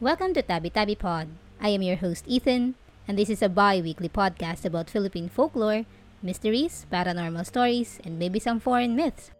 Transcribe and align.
Welcome 0.00 0.34
to 0.34 0.42
Tabi 0.42 0.70
Tabi 0.70 0.96
Pod. 0.96 1.28
I 1.62 1.68
am 1.68 1.80
your 1.80 1.94
host 1.94 2.26
Ethan, 2.26 2.74
and 3.06 3.16
this 3.16 3.30
is 3.30 3.42
a 3.42 3.48
bi-weekly 3.48 4.08
podcast 4.08 4.64
about 4.64 4.90
Philippine 4.90 5.28
folklore, 5.28 5.86
mysteries, 6.20 6.84
paranormal 6.92 7.46
stories, 7.46 8.00
and 8.02 8.18
maybe 8.18 8.40
some 8.40 8.58
foreign 8.58 8.96
myths. 8.96 9.30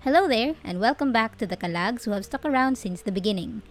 Hello 0.00 0.26
there, 0.26 0.56
and 0.64 0.80
welcome 0.80 1.12
back 1.12 1.38
to 1.38 1.46
the 1.46 1.56
Kalags 1.56 2.02
who 2.02 2.10
have 2.10 2.24
stuck 2.24 2.44
around 2.44 2.76
since 2.76 3.00
the 3.00 3.12
beginning. 3.12 3.62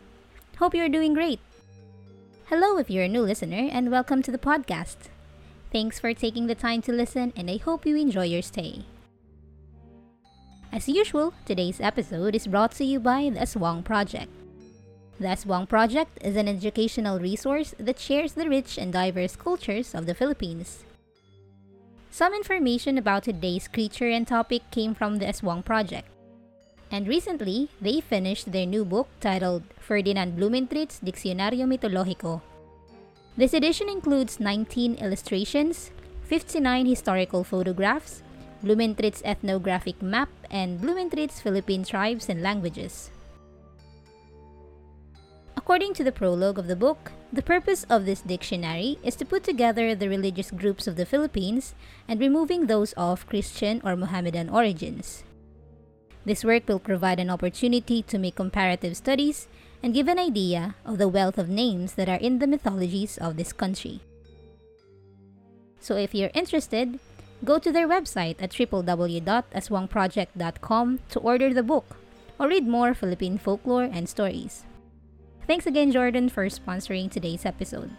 Hope 0.57 0.73
you're 0.73 0.87
doing 0.87 1.13
great. 1.13 1.41
Hello 2.45 2.77
if 2.77 2.89
you're 2.89 3.03
a 3.03 3.09
new 3.11 3.21
listener, 3.21 3.67
and 3.73 3.91
welcome 3.91 4.21
to 4.23 4.31
the 4.31 4.39
podcast. 4.39 5.11
Thanks 5.69 5.99
for 5.99 6.13
taking 6.13 6.47
the 6.47 6.55
time 6.55 6.81
to 6.83 6.93
listen, 6.93 7.33
and 7.35 7.51
I 7.51 7.57
hope 7.57 7.85
you 7.85 7.97
enjoy 7.97 8.23
your 8.31 8.41
stay. 8.41 8.85
As 10.71 10.87
usual, 10.87 11.33
today's 11.43 11.81
episode 11.81 12.35
is 12.35 12.47
brought 12.47 12.71
to 12.79 12.85
you 12.85 13.01
by 13.01 13.29
the 13.29 13.41
Aswang 13.41 13.83
Project. 13.83 14.31
The 15.21 15.27
Aswang 15.27 15.69
Project 15.69 16.17
is 16.25 16.35
an 16.35 16.47
educational 16.47 17.19
resource 17.19 17.75
that 17.77 17.99
shares 17.99 18.33
the 18.33 18.49
rich 18.49 18.79
and 18.79 18.91
diverse 18.91 19.35
cultures 19.35 19.93
of 19.93 20.07
the 20.07 20.15
Philippines. 20.15 20.83
Some 22.09 22.33
information 22.33 22.97
about 22.97 23.29
today's 23.29 23.67
creature 23.67 24.09
and 24.09 24.25
topic 24.25 24.63
came 24.71 24.95
from 24.95 25.19
the 25.19 25.27
Aswang 25.27 25.63
Project. 25.63 26.09
And 26.89 27.07
recently, 27.07 27.69
they 27.79 28.01
finished 28.01 28.51
their 28.51 28.65
new 28.65 28.83
book 28.83 29.09
titled 29.21 29.61
Ferdinand 29.77 30.37
Blumentritt's 30.37 30.99
Diccionario 30.99 31.69
Mitológico. 31.69 32.41
This 33.37 33.53
edition 33.53 33.89
includes 33.89 34.39
19 34.39 34.95
illustrations, 34.95 35.91
59 36.25 36.87
historical 36.87 37.43
photographs, 37.43 38.23
Blumentritt's 38.63 39.21
ethnographic 39.23 40.01
map, 40.01 40.29
and 40.49 40.81
Blumentritt's 40.81 41.39
Philippine 41.39 41.85
tribes 41.85 42.27
and 42.27 42.41
languages. 42.41 43.11
According 45.61 45.93
to 45.93 46.03
the 46.03 46.11
prologue 46.11 46.57
of 46.57 46.65
the 46.65 46.75
book, 46.75 47.11
the 47.31 47.43
purpose 47.43 47.85
of 47.87 48.05
this 48.05 48.21
dictionary 48.21 48.97
is 49.03 49.15
to 49.17 49.25
put 49.25 49.43
together 49.43 49.93
the 49.93 50.09
religious 50.09 50.49
groups 50.49 50.87
of 50.87 50.95
the 50.95 51.05
Philippines 51.05 51.75
and 52.07 52.19
removing 52.19 52.65
those 52.65 52.93
of 52.93 53.27
Christian 53.27 53.79
or 53.85 53.95
Mohammedan 53.95 54.49
origins. 54.49 55.23
This 56.25 56.43
work 56.43 56.67
will 56.67 56.79
provide 56.79 57.19
an 57.19 57.29
opportunity 57.29 58.01
to 58.09 58.17
make 58.17 58.33
comparative 58.33 58.97
studies 58.97 59.47
and 59.83 59.93
give 59.93 60.07
an 60.07 60.17
idea 60.17 60.73
of 60.83 60.97
the 60.97 61.07
wealth 61.07 61.37
of 61.37 61.47
names 61.47 61.93
that 61.93 62.09
are 62.09 62.17
in 62.17 62.39
the 62.39 62.47
mythologies 62.47 63.19
of 63.19 63.37
this 63.37 63.53
country. 63.53 64.01
So 65.79 65.95
if 65.95 66.15
you're 66.15 66.31
interested, 66.33 66.99
go 67.45 67.59
to 67.59 67.71
their 67.71 67.87
website 67.87 68.41
at 68.41 68.49
www.aswangproject.com 68.49 70.99
to 71.09 71.19
order 71.19 71.53
the 71.53 71.63
book 71.63 71.97
or 72.39 72.47
read 72.47 72.67
more 72.67 72.95
Philippine 72.95 73.37
folklore 73.37 73.83
and 73.83 74.09
stories. 74.09 74.65
Thanks 75.51 75.67
again, 75.67 75.91
Jordan, 75.91 76.31
for 76.31 76.47
sponsoring 76.47 77.11
today's 77.11 77.45
episode. 77.45 77.91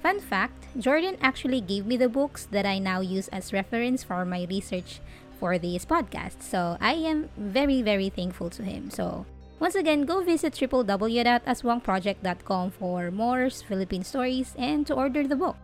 Fun 0.00 0.20
fact 0.20 0.64
Jordan 0.80 1.18
actually 1.20 1.60
gave 1.60 1.84
me 1.84 1.98
the 1.98 2.08
books 2.08 2.48
that 2.48 2.64
I 2.64 2.78
now 2.78 3.00
use 3.04 3.28
as 3.28 3.52
reference 3.52 4.02
for 4.02 4.24
my 4.24 4.46
research 4.48 5.00
for 5.38 5.58
this 5.58 5.84
podcast. 5.84 6.40
So 6.40 6.78
I 6.80 6.94
am 6.94 7.28
very, 7.36 7.82
very 7.82 8.08
thankful 8.08 8.48
to 8.56 8.62
him. 8.62 8.88
So 8.88 9.26
once 9.58 9.74
again, 9.74 10.06
go 10.08 10.24
visit 10.24 10.54
www.aswangproject.com 10.54 12.70
for 12.70 13.10
more 13.10 13.50
Philippine 13.50 14.04
stories 14.04 14.54
and 14.56 14.86
to 14.86 14.94
order 14.94 15.28
the 15.28 15.36
book. 15.36 15.58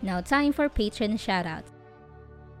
Now, 0.00 0.22
time 0.22 0.54
for 0.54 0.70
patron 0.70 1.18
shoutouts. 1.18 1.68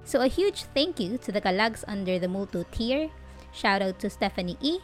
So, 0.04 0.20
a 0.20 0.28
huge 0.28 0.64
thank 0.76 1.00
you 1.00 1.16
to 1.24 1.32
the 1.32 1.40
Kalags 1.40 1.84
under 1.88 2.18
the 2.18 2.28
Multo 2.28 2.66
tier. 2.70 3.08
Shout 3.54 3.80
out 3.80 3.98
to 4.00 4.10
Stephanie 4.10 4.58
E., 4.60 4.78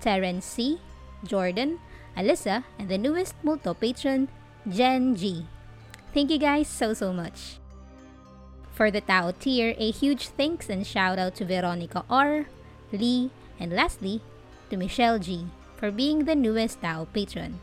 Terence 0.00 0.44
C., 0.44 0.80
Jordan, 1.24 1.78
Alyssa, 2.16 2.64
and 2.78 2.88
the 2.88 2.98
newest 2.98 3.34
multo 3.42 3.74
patron, 3.74 4.28
Jen 4.68 5.14
G. 5.14 5.46
Thank 6.12 6.30
you 6.30 6.38
guys 6.38 6.68
so 6.68 6.92
so 6.92 7.12
much. 7.12 7.60
For 8.72 8.90
the 8.90 9.00
Tao 9.00 9.32
tier, 9.32 9.74
a 9.76 9.90
huge 9.90 10.28
thanks 10.34 10.68
and 10.68 10.86
shout 10.86 11.18
out 11.18 11.36
to 11.36 11.44
Veronica 11.44 12.04
R, 12.08 12.46
Lee, 12.92 13.30
and 13.60 13.72
lastly, 13.72 14.22
to 14.70 14.76
Michelle 14.76 15.18
G 15.18 15.46
for 15.76 15.90
being 15.90 16.24
the 16.24 16.34
newest 16.34 16.80
Tao 16.80 17.06
patron. 17.12 17.60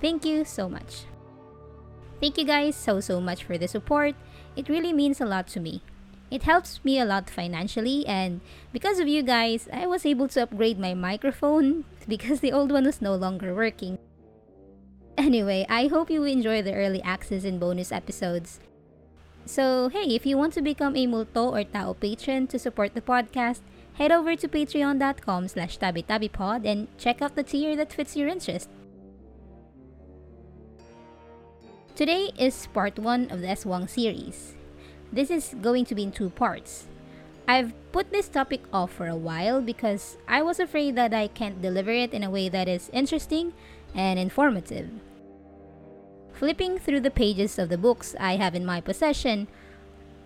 Thank 0.00 0.24
you 0.24 0.44
so 0.44 0.68
much. 0.68 1.04
Thank 2.20 2.38
you 2.38 2.44
guys 2.44 2.76
so 2.76 3.00
so 3.00 3.20
much 3.20 3.44
for 3.44 3.58
the 3.58 3.68
support. 3.68 4.14
It 4.56 4.68
really 4.68 4.92
means 4.92 5.20
a 5.20 5.28
lot 5.28 5.48
to 5.52 5.60
me. 5.60 5.82
It 6.30 6.42
helps 6.42 6.84
me 6.84 6.98
a 6.98 7.04
lot 7.04 7.30
financially, 7.30 8.06
and 8.06 8.40
because 8.72 8.98
of 8.98 9.06
you 9.06 9.22
guys, 9.22 9.68
I 9.72 9.86
was 9.86 10.04
able 10.04 10.26
to 10.28 10.42
upgrade 10.42 10.78
my 10.78 10.92
microphone 10.92 11.84
because 12.08 12.40
the 12.40 12.52
old 12.52 12.72
one 12.72 12.84
was 12.84 13.00
no 13.00 13.14
longer 13.14 13.54
working. 13.54 13.98
Anyway, 15.16 15.64
I 15.68 15.86
hope 15.86 16.10
you 16.10 16.24
enjoy 16.24 16.62
the 16.62 16.74
early 16.74 17.00
access 17.02 17.44
and 17.44 17.60
bonus 17.60 17.92
episodes. 17.92 18.60
So, 19.46 19.88
hey, 19.88 20.14
if 20.14 20.26
you 20.26 20.36
want 20.36 20.52
to 20.54 20.62
become 20.62 20.96
a 20.96 21.06
Multo 21.06 21.54
or 21.54 21.62
Tao 21.62 21.92
patron 21.92 22.48
to 22.48 22.58
support 22.58 22.94
the 22.94 23.00
podcast, 23.00 23.60
head 23.94 24.10
over 24.10 24.34
to 24.34 24.48
patreon.com 24.48 25.48
slash 25.48 25.78
tabitabipod 25.78 26.66
and 26.66 26.88
check 26.98 27.22
out 27.22 27.36
the 27.36 27.44
tier 27.44 27.76
that 27.76 27.92
fits 27.92 28.16
your 28.16 28.28
interest. 28.28 28.68
Today 31.94 32.30
is 32.36 32.66
part 32.74 32.98
1 32.98 33.30
of 33.30 33.40
the 33.40 33.46
Aswang 33.46 33.88
series. 33.88 34.55
This 35.12 35.30
is 35.30 35.54
going 35.60 35.84
to 35.86 35.94
be 35.94 36.02
in 36.02 36.12
two 36.12 36.30
parts. 36.30 36.86
I've 37.48 37.72
put 37.92 38.10
this 38.10 38.28
topic 38.28 38.62
off 38.72 38.92
for 38.92 39.06
a 39.06 39.16
while 39.16 39.60
because 39.60 40.18
I 40.26 40.42
was 40.42 40.58
afraid 40.58 40.96
that 40.96 41.14
I 41.14 41.28
can't 41.28 41.62
deliver 41.62 41.92
it 41.92 42.12
in 42.12 42.24
a 42.24 42.30
way 42.30 42.48
that 42.48 42.68
is 42.68 42.90
interesting 42.92 43.54
and 43.94 44.18
informative. 44.18 44.90
Flipping 46.32 46.78
through 46.78 47.00
the 47.00 47.10
pages 47.10 47.58
of 47.58 47.68
the 47.68 47.78
books 47.78 48.14
I 48.18 48.36
have 48.36 48.54
in 48.54 48.66
my 48.66 48.80
possession, 48.80 49.46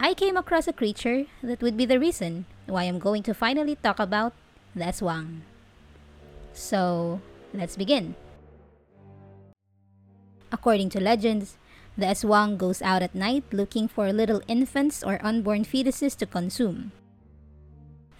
I 0.01 0.15
came 0.15 0.37
across 0.37 0.67
a 0.67 0.73
creature 0.73 1.27
that 1.43 1.61
would 1.61 1.77
be 1.77 1.85
the 1.85 2.01
reason 2.01 2.47
why 2.67 2.85
I'm 2.85 2.99
going 2.99 3.23
to 3.25 3.35
finally 3.35 3.77
talk 3.77 4.01
about 4.01 4.33
the 4.75 4.85
Aswang. 4.85 5.45
So, 6.53 7.21
let's 7.53 7.77
begin. 7.77 8.17
According 10.51 10.89
to 10.91 11.01
legends, 11.01 11.60
the 11.97 12.07
aswang 12.07 12.57
goes 12.57 12.81
out 12.83 13.03
at 13.03 13.15
night 13.15 13.45
looking 13.53 13.89
for 13.89 14.13
little 14.13 14.43
infants 14.49 15.03
or 15.03 15.19
unborn 15.25 15.65
fetuses 15.65 16.17
to 16.17 16.27
consume. 16.27 16.93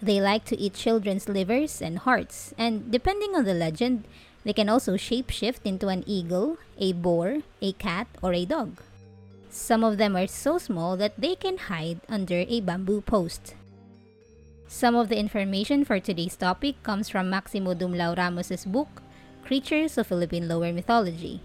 They 0.01 0.19
like 0.19 0.45
to 0.45 0.57
eat 0.57 0.73
children's 0.73 1.29
livers 1.29 1.81
and 1.81 1.99
hearts, 1.99 2.53
and 2.57 2.91
depending 2.91 3.35
on 3.35 3.45
the 3.45 3.53
legend, 3.53 4.05
they 4.43 4.53
can 4.53 4.69
also 4.69 4.97
shapeshift 4.97 5.61
into 5.63 5.89
an 5.89 6.03
eagle, 6.07 6.57
a 6.79 6.93
boar, 6.93 7.45
a 7.61 7.73
cat, 7.73 8.07
or 8.21 8.33
a 8.33 8.45
dog. 8.45 8.81
Some 9.51 9.83
of 9.83 9.97
them 9.97 10.15
are 10.15 10.27
so 10.27 10.57
small 10.57 10.97
that 10.97 11.19
they 11.19 11.35
can 11.35 11.57
hide 11.69 12.01
under 12.09 12.45
a 12.47 12.61
bamboo 12.61 13.01
post. 13.01 13.53
Some 14.67 14.95
of 14.95 15.09
the 15.09 15.19
information 15.19 15.85
for 15.85 15.99
today's 15.99 16.35
topic 16.35 16.81
comes 16.81 17.09
from 17.09 17.29
Maximo 17.29 17.75
Dumlao 17.75 18.17
Ramos's 18.17 18.65
book, 18.65 19.03
Creatures 19.43 19.97
of 19.97 20.07
Philippine 20.07 20.47
Lower 20.47 20.71
Mythology. 20.71 21.41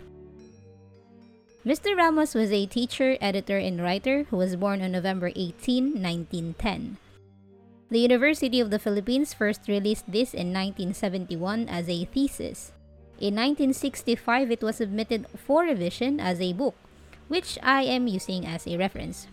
Mr. 1.67 1.99
Ramos 1.99 2.31
was 2.31 2.53
a 2.53 2.65
teacher, 2.71 3.19
editor, 3.21 3.59
and 3.59 3.83
writer 3.83 4.23
who 4.31 4.37
was 4.37 4.55
born 4.55 4.81
on 4.81 4.93
November 4.93 5.35
18, 5.35 5.99
1910. 5.99 6.97
The 7.91 7.99
University 7.99 8.61
of 8.63 8.71
the 8.71 8.79
Philippines 8.79 9.35
first 9.35 9.67
released 9.67 10.07
this 10.07 10.31
in 10.31 10.55
1971 10.55 11.67
as 11.67 11.91
a 11.91 12.05
thesis. 12.07 12.71
In 13.19 13.35
1965, 13.35 14.53
it 14.53 14.63
was 14.63 14.77
submitted 14.77 15.27
for 15.35 15.67
revision 15.67 16.21
as 16.21 16.41
a 16.41 16.55
book, 16.55 16.77
which 17.27 17.59
I 17.65 17.83
am 17.83 18.07
using 18.07 18.47
as 18.47 18.69
a 18.69 18.79
reference. 18.79 19.27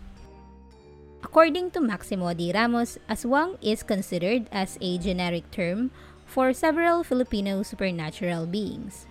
According 1.22 1.70
to 1.78 1.80
Maximo 1.80 2.34
D. 2.34 2.50
Ramos, 2.50 2.98
aswang 3.08 3.62
is 3.62 3.86
considered 3.86 4.50
as 4.50 4.76
a 4.80 4.98
generic 4.98 5.48
term 5.52 5.92
for 6.26 6.52
several 6.52 7.04
Filipino 7.04 7.62
supernatural 7.62 8.46
beings. 8.46 9.06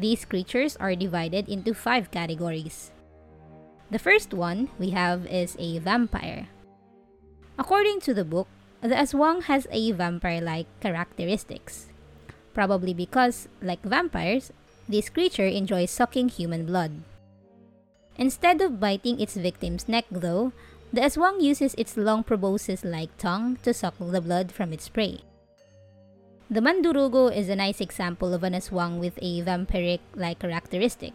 These 0.00 0.24
creatures 0.24 0.80
are 0.80 0.96
divided 0.96 1.44
into 1.44 1.76
five 1.76 2.08
categories. 2.08 2.88
The 3.92 4.00
first 4.00 4.32
one 4.32 4.72
we 4.80 4.96
have 4.96 5.28
is 5.28 5.60
a 5.60 5.76
vampire. 5.76 6.48
According 7.60 8.00
to 8.08 8.14
the 8.16 8.24
book, 8.24 8.48
the 8.80 8.96
aswang 8.96 9.44
has 9.44 9.68
a 9.68 9.92
vampire 9.92 10.40
like 10.40 10.64
characteristics. 10.80 11.92
Probably 12.56 12.94
because, 12.94 13.52
like 13.60 13.84
vampires, 13.84 14.56
this 14.88 15.12
creature 15.12 15.44
enjoys 15.44 15.90
sucking 15.90 16.30
human 16.30 16.64
blood. 16.64 17.04
Instead 18.16 18.62
of 18.64 18.80
biting 18.80 19.20
its 19.20 19.36
victim's 19.36 19.84
neck, 19.84 20.06
though, 20.10 20.56
the 20.94 21.04
aswang 21.04 21.44
uses 21.44 21.76
its 21.76 22.00
long 22.00 22.24
proboscis 22.24 22.88
like 22.88 23.12
tongue 23.18 23.60
to 23.68 23.74
suck 23.76 24.00
the 24.00 24.24
blood 24.24 24.50
from 24.50 24.72
its 24.72 24.88
prey. 24.88 25.20
The 26.52 26.58
Mandurugo 26.58 27.30
is 27.30 27.48
a 27.48 27.54
nice 27.54 27.80
example 27.80 28.34
of 28.34 28.42
an 28.42 28.54
aswang 28.54 28.98
with 28.98 29.16
a 29.22 29.40
vampiric-like 29.42 30.40
characteristic. 30.40 31.12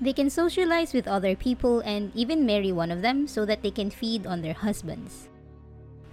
They 0.00 0.14
can 0.14 0.30
socialize 0.30 0.94
with 0.94 1.06
other 1.06 1.36
people 1.36 1.80
and 1.80 2.10
even 2.16 2.46
marry 2.46 2.72
one 2.72 2.90
of 2.90 3.02
them 3.02 3.26
so 3.28 3.44
that 3.44 3.60
they 3.60 3.70
can 3.70 3.90
feed 3.90 4.26
on 4.26 4.40
their 4.40 4.54
husbands. 4.54 5.28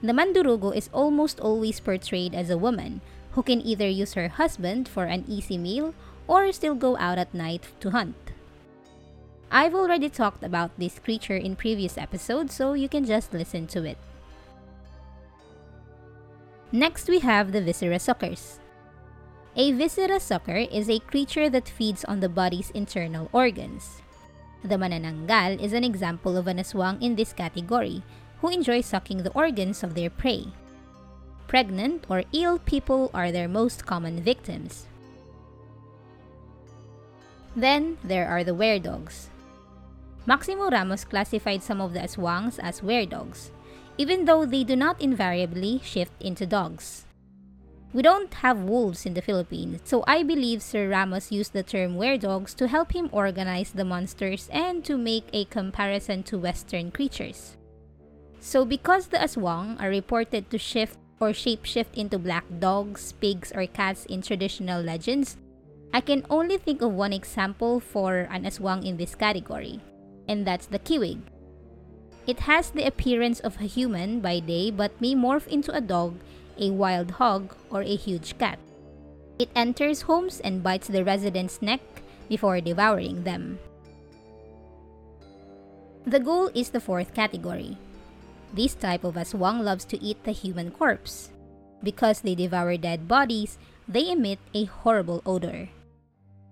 The 0.03 0.11
Mandurugo 0.11 0.75
is 0.75 0.89
almost 0.91 1.39
always 1.39 1.79
portrayed 1.79 2.35
as 2.35 2.49
a 2.49 2.57
woman 2.57 2.99
who 3.31 3.41
can 3.41 3.61
either 3.65 3.87
use 3.87 4.11
her 4.15 4.27
husband 4.27 4.89
for 4.89 5.05
an 5.05 5.23
easy 5.29 5.57
meal 5.57 5.95
or 6.27 6.51
still 6.51 6.75
go 6.75 6.97
out 6.97 7.17
at 7.17 7.33
night 7.33 7.63
to 7.79 7.91
hunt. 7.91 8.33
I've 9.49 9.73
already 9.73 10.09
talked 10.09 10.43
about 10.43 10.77
this 10.77 10.99
creature 10.99 11.37
in 11.37 11.55
previous 11.55 11.97
episodes, 11.97 12.55
so 12.55 12.73
you 12.73 12.89
can 12.89 13.05
just 13.05 13.31
listen 13.31 13.67
to 13.67 13.85
it. 13.85 13.97
Next, 16.75 17.07
we 17.07 17.19
have 17.19 17.53
the 17.53 17.61
Viscera 17.61 17.99
suckers. 17.99 18.59
A 19.55 19.71
viscera 19.71 20.19
sucker 20.19 20.67
is 20.67 20.89
a 20.89 20.99
creature 20.99 21.49
that 21.49 21.71
feeds 21.71 22.03
on 22.03 22.19
the 22.19 22.27
body's 22.27 22.69
internal 22.71 23.29
organs. 23.31 24.01
The 24.61 24.75
manananggal 24.75 25.63
is 25.63 25.71
an 25.71 25.85
example 25.85 26.35
of 26.35 26.47
an 26.47 26.57
aswang 26.59 27.01
in 27.01 27.15
this 27.15 27.31
category, 27.31 28.03
who 28.41 28.49
enjoy 28.49 28.81
sucking 28.81 29.23
the 29.23 29.31
organs 29.31 29.83
of 29.83 29.95
their 29.95 30.09
prey. 30.09 30.51
Pregnant 31.47 32.03
or 32.09 32.27
ill 32.33 32.59
people 32.59 33.09
are 33.13 33.31
their 33.31 33.47
most 33.47 33.85
common 33.85 34.19
victims. 34.19 34.85
Then, 37.55 37.97
there 38.03 38.27
are 38.27 38.43
the 38.43 38.51
weredogs. 38.51 39.31
Maximo 40.25 40.69
Ramos 40.69 41.05
classified 41.05 41.63
some 41.63 41.79
of 41.79 41.93
the 41.93 42.03
aswangs 42.03 42.59
as 42.59 42.81
weredogs, 42.81 43.54
even 43.97 44.25
though 44.25 44.45
they 44.45 44.63
do 44.63 44.75
not 44.75 45.01
invariably 45.01 45.81
shift 45.83 46.13
into 46.19 46.45
dogs. 46.45 47.05
We 47.95 48.01
don't 48.01 48.33
have 48.43 48.59
wolves 48.59 49.05
in 49.05 49.13
the 49.13 49.21
Philippines, 49.21 49.79
so 49.85 50.03
I 50.05 50.21
believe 50.23 50.61
Sir 50.61 50.89
Ramos 50.89 51.31
used 51.31 51.53
the 51.53 51.63
term 51.63 51.95
weredogs 51.95 52.53
to 52.55 52.67
help 52.67 52.91
him 52.91 53.07
organize 53.13 53.71
the 53.71 53.85
monsters 53.85 54.49
and 54.51 54.83
to 54.83 54.97
make 54.97 55.23
a 55.31 55.45
comparison 55.45 56.21
to 56.23 56.37
Western 56.37 56.91
creatures. 56.91 57.55
So, 58.41 58.65
because 58.65 59.07
the 59.07 59.17
aswang 59.17 59.79
are 59.81 59.87
reported 59.87 60.51
to 60.51 60.57
shift 60.57 60.99
or 61.21 61.29
shapeshift 61.29 61.95
into 61.95 62.19
black 62.19 62.43
dogs, 62.59 63.13
pigs, 63.13 63.53
or 63.55 63.65
cats 63.65 64.05
in 64.07 64.21
traditional 64.21 64.83
legends, 64.83 65.37
I 65.93 66.01
can 66.01 66.25
only 66.29 66.57
think 66.57 66.81
of 66.81 66.91
one 66.91 67.13
example 67.13 67.79
for 67.79 68.27
an 68.29 68.43
aswang 68.43 68.83
in 68.83 68.97
this 68.97 69.15
category, 69.15 69.79
and 70.27 70.45
that's 70.45 70.67
the 70.67 70.79
kiwig. 70.79 71.21
It 72.27 72.41
has 72.49 72.71
the 72.71 72.85
appearance 72.85 73.39
of 73.39 73.61
a 73.61 73.69
human 73.69 74.19
by 74.19 74.39
day 74.39 74.71
but 74.71 74.99
may 74.99 75.13
morph 75.13 75.47
into 75.47 75.71
a 75.73 75.81
dog 75.81 76.17
a 76.57 76.71
wild 76.71 77.11
hog, 77.19 77.55
or 77.69 77.81
a 77.81 77.95
huge 77.95 78.37
cat. 78.37 78.59
It 79.39 79.49
enters 79.55 80.07
homes 80.07 80.39
and 80.39 80.63
bites 80.63 80.87
the 80.87 81.03
residents' 81.03 81.61
neck 81.61 81.81
before 82.29 82.61
devouring 82.61 83.23
them. 83.23 83.59
The 86.05 86.19
ghoul 86.19 86.51
is 86.53 86.69
the 86.69 86.79
fourth 86.79 87.13
category. 87.13 87.77
This 88.53 88.75
type 88.75 89.03
of 89.03 89.15
aswang 89.15 89.63
loves 89.63 89.85
to 89.85 90.01
eat 90.01 90.23
the 90.23 90.31
human 90.31 90.71
corpse. 90.71 91.31
Because 91.83 92.21
they 92.21 92.35
devour 92.35 92.77
dead 92.77 93.07
bodies, 93.07 93.57
they 93.87 94.11
emit 94.11 94.39
a 94.53 94.65
horrible 94.65 95.21
odor. 95.25 95.69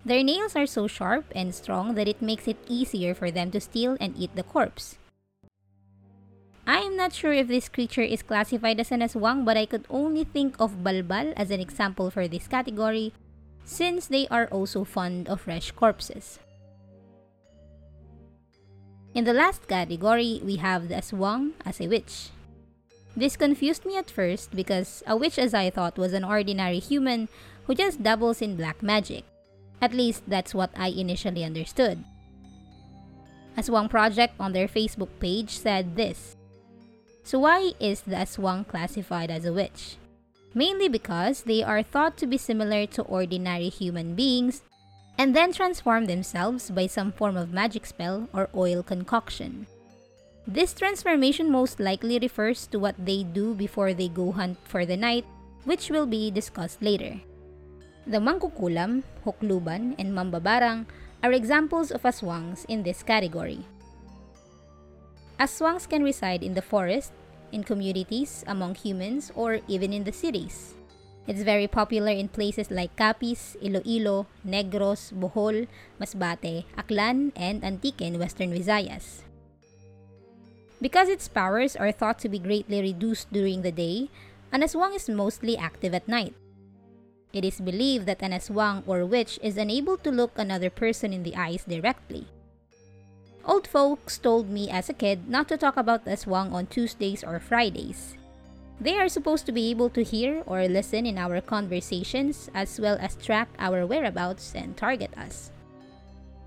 Their 0.04 0.22
nails 0.22 0.54
are 0.54 0.66
so 0.66 0.86
sharp 0.86 1.24
and 1.34 1.54
strong 1.54 1.94
that 1.94 2.08
it 2.08 2.20
makes 2.20 2.46
it 2.46 2.60
easier 2.68 3.14
for 3.14 3.30
them 3.30 3.50
to 3.52 3.60
steal 3.60 3.96
and 4.00 4.12
eat 4.18 4.36
the 4.36 4.42
corpse. 4.42 4.98
I 6.66 6.78
am 6.80 6.96
not 6.96 7.12
sure 7.12 7.32
if 7.32 7.48
this 7.48 7.68
creature 7.68 8.02
is 8.02 8.22
classified 8.22 8.80
as 8.80 8.90
an 8.90 9.00
aswang, 9.00 9.44
but 9.44 9.56
I 9.56 9.66
could 9.66 9.84
only 9.90 10.24
think 10.24 10.56
of 10.58 10.80
balbal 10.80 11.34
as 11.36 11.50
an 11.50 11.60
example 11.60 12.10
for 12.10 12.26
this 12.26 12.48
category, 12.48 13.12
since 13.64 14.06
they 14.06 14.26
are 14.28 14.48
also 14.48 14.84
fond 14.84 15.28
of 15.28 15.42
fresh 15.42 15.70
corpses. 15.72 16.38
In 19.12 19.24
the 19.24 19.36
last 19.36 19.68
category, 19.68 20.40
we 20.42 20.56
have 20.56 20.88
the 20.88 20.96
aswang 20.96 21.52
as 21.64 21.80
a 21.80 21.88
witch. 21.88 22.30
This 23.14 23.36
confused 23.36 23.84
me 23.84 23.96
at 23.96 24.10
first 24.10 24.56
because 24.56 25.04
a 25.06 25.16
witch, 25.16 25.38
as 25.38 25.54
I 25.54 25.70
thought, 25.70 25.98
was 25.98 26.12
an 26.12 26.24
ordinary 26.24 26.80
human 26.80 27.28
who 27.66 27.74
just 27.74 28.02
dabbles 28.02 28.42
in 28.42 28.56
black 28.56 28.82
magic. 28.82 29.24
At 29.80 29.92
least 29.92 30.24
that's 30.26 30.54
what 30.54 30.72
I 30.74 30.88
initially 30.88 31.44
understood. 31.44 32.02
Aswang 33.56 33.88
Project 33.88 34.34
on 34.40 34.52
their 34.52 34.66
Facebook 34.66 35.12
page 35.20 35.50
said 35.58 35.94
this 35.94 36.34
so 37.24 37.40
why 37.40 37.72
is 37.80 38.02
the 38.02 38.20
aswang 38.20 38.68
classified 38.68 39.30
as 39.30 39.48
a 39.48 39.52
witch? 39.52 39.96
Mainly 40.52 40.88
because 40.88 41.42
they 41.42 41.64
are 41.64 41.82
thought 41.82 42.16
to 42.18 42.28
be 42.28 42.36
similar 42.36 42.84
to 42.94 43.02
ordinary 43.08 43.70
human 43.72 44.14
beings 44.14 44.62
and 45.16 45.34
then 45.34 45.52
transform 45.52 46.04
themselves 46.04 46.70
by 46.70 46.86
some 46.86 47.10
form 47.10 47.36
of 47.36 47.52
magic 47.52 47.86
spell 47.86 48.28
or 48.32 48.52
oil 48.54 48.82
concoction. 48.82 49.66
This 50.46 50.74
transformation 50.74 51.50
most 51.50 51.80
likely 51.80 52.18
refers 52.18 52.66
to 52.68 52.78
what 52.78 52.94
they 53.00 53.24
do 53.24 53.54
before 53.54 53.94
they 53.94 54.08
go 54.08 54.30
hunt 54.30 54.58
for 54.68 54.84
the 54.84 54.96
night, 54.96 55.24
which 55.64 55.88
will 55.88 56.04
be 56.04 56.30
discussed 56.30 56.82
later. 56.82 57.16
The 58.06 58.20
mangkukulam, 58.20 59.02
hukluban, 59.24 59.96
and 59.96 60.12
mambabarang 60.12 60.84
are 61.24 61.32
examples 61.32 61.90
of 61.90 62.02
aswangs 62.02 62.68
in 62.68 62.82
this 62.82 63.02
category. 63.02 63.64
Aswangs 65.38 65.88
can 65.88 66.02
reside 66.02 66.42
in 66.42 66.54
the 66.54 66.62
forest, 66.62 67.12
in 67.50 67.64
communities, 67.64 68.44
among 68.46 68.74
humans, 68.74 69.32
or 69.34 69.60
even 69.66 69.92
in 69.92 70.04
the 70.04 70.12
cities. 70.12 70.74
It's 71.26 71.42
very 71.42 71.66
popular 71.66 72.12
in 72.12 72.28
places 72.28 72.70
like 72.70 72.96
Capiz, 72.96 73.56
Iloilo, 73.62 74.26
Negros, 74.46 75.10
Bohol, 75.10 75.66
Masbate, 75.98 76.64
Aklan, 76.76 77.32
and 77.34 77.64
Antique 77.64 78.02
in 78.02 78.18
Western 78.18 78.52
Visayas. 78.52 79.24
Because 80.82 81.08
its 81.08 81.28
powers 81.28 81.74
are 81.76 81.92
thought 81.92 82.18
to 82.20 82.28
be 82.28 82.38
greatly 82.38 82.82
reduced 82.82 83.32
during 83.32 83.62
the 83.62 83.72
day, 83.72 84.10
an 84.52 84.60
aswang 84.60 84.94
is 84.94 85.08
mostly 85.08 85.56
active 85.56 85.94
at 85.94 86.06
night. 86.06 86.34
It 87.32 87.42
is 87.44 87.58
believed 87.58 88.04
that 88.06 88.22
an 88.22 88.36
aswang 88.36 88.84
or 88.86 89.06
witch 89.08 89.40
is 89.42 89.56
unable 89.56 89.96
to 90.04 90.12
look 90.12 90.36
another 90.36 90.68
person 90.68 91.12
in 91.12 91.24
the 91.24 91.34
eyes 91.34 91.64
directly. 91.64 92.28
Old 93.44 93.68
folks 93.68 94.16
told 94.16 94.48
me 94.48 94.70
as 94.70 94.88
a 94.88 94.96
kid 94.96 95.28
not 95.28 95.48
to 95.48 95.56
talk 95.56 95.76
about 95.76 96.06
aswang 96.06 96.52
on 96.52 96.66
Tuesdays 96.66 97.22
or 97.22 97.38
Fridays. 97.38 98.16
They 98.80 98.96
are 98.98 99.08
supposed 99.08 99.44
to 99.46 99.52
be 99.52 99.70
able 99.70 99.90
to 99.90 100.02
hear 100.02 100.42
or 100.46 100.66
listen 100.66 101.04
in 101.04 101.18
our 101.18 101.40
conversations 101.40 102.48
as 102.54 102.80
well 102.80 102.96
as 102.98 103.14
track 103.16 103.48
our 103.58 103.86
whereabouts 103.86 104.54
and 104.56 104.76
target 104.76 105.12
us. 105.16 105.52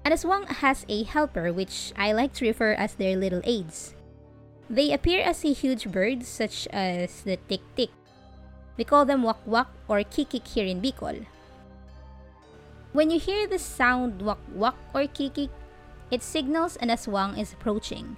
An 0.04 0.12
aswang 0.12 0.50
has 0.66 0.86
a 0.90 1.04
helper 1.04 1.54
which 1.54 1.94
I 1.96 2.14
like 2.14 2.34
to 2.42 2.48
refer 2.48 2.74
as 2.74 2.96
their 2.96 3.16
little 3.16 3.42
aides. 3.44 3.94
They 4.70 4.92
appear 4.92 5.22
as 5.22 5.46
a 5.46 5.54
huge 5.54 5.92
bird 5.92 6.26
such 6.26 6.68
as 6.74 7.22
the 7.22 7.38
tik-tik. 7.48 7.94
We 8.76 8.84
call 8.84 9.06
them 9.06 9.22
wak-wak 9.24 9.70
or 9.88 10.02
kikik 10.02 10.48
here 10.48 10.66
in 10.66 10.82
Bicol. 10.82 11.26
When 12.92 13.12
you 13.12 13.20
hear 13.20 13.48
the 13.48 13.60
sound 13.60 14.22
wak-wak 14.22 14.76
or 14.94 15.06
kikik, 15.08 15.50
it 16.12 16.24
signals 16.24 16.76
an 16.78 16.90
aswang 16.90 17.38
is 17.38 17.54
approaching. 17.54 18.18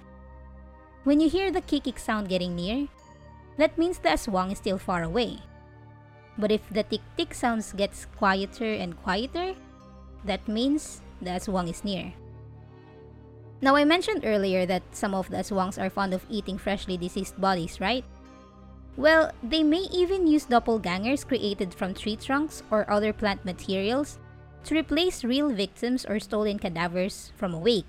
When 1.04 1.20
you 1.20 1.28
hear 1.28 1.50
the 1.50 1.62
kikik 1.62 1.98
sound 1.98 2.28
getting 2.28 2.54
near, 2.54 2.88
that 3.56 3.76
means 3.78 3.98
the 3.98 4.10
aswang 4.10 4.52
is 4.52 4.58
still 4.58 4.78
far 4.78 5.02
away. 5.02 5.38
But 6.38 6.52
if 6.52 6.62
the 6.70 6.84
tik 6.84 7.02
tik 7.16 7.34
sounds 7.34 7.72
gets 7.72 8.06
quieter 8.16 8.72
and 8.72 8.96
quieter, 9.02 9.54
that 10.24 10.46
means 10.46 11.02
the 11.20 11.30
aswang 11.30 11.68
is 11.68 11.84
near. 11.84 12.12
Now 13.60 13.76
I 13.76 13.84
mentioned 13.84 14.24
earlier 14.24 14.64
that 14.66 14.82
some 14.92 15.14
of 15.14 15.28
the 15.28 15.36
aswangs 15.38 15.76
are 15.76 15.90
fond 15.90 16.14
of 16.14 16.24
eating 16.30 16.56
freshly 16.56 16.96
deceased 16.96 17.40
bodies, 17.40 17.80
right? 17.80 18.04
Well, 18.96 19.32
they 19.42 19.62
may 19.62 19.88
even 19.92 20.26
use 20.26 20.46
doppelgangers 20.46 21.26
created 21.26 21.74
from 21.74 21.94
tree 21.94 22.16
trunks 22.16 22.62
or 22.70 22.88
other 22.90 23.12
plant 23.12 23.44
materials 23.44 24.18
to 24.64 24.76
replace 24.76 25.24
real 25.24 25.50
victims 25.50 26.04
or 26.04 26.20
stolen 26.20 26.58
cadavers 26.58 27.32
from 27.36 27.54
a 27.54 27.58
wake. 27.58 27.86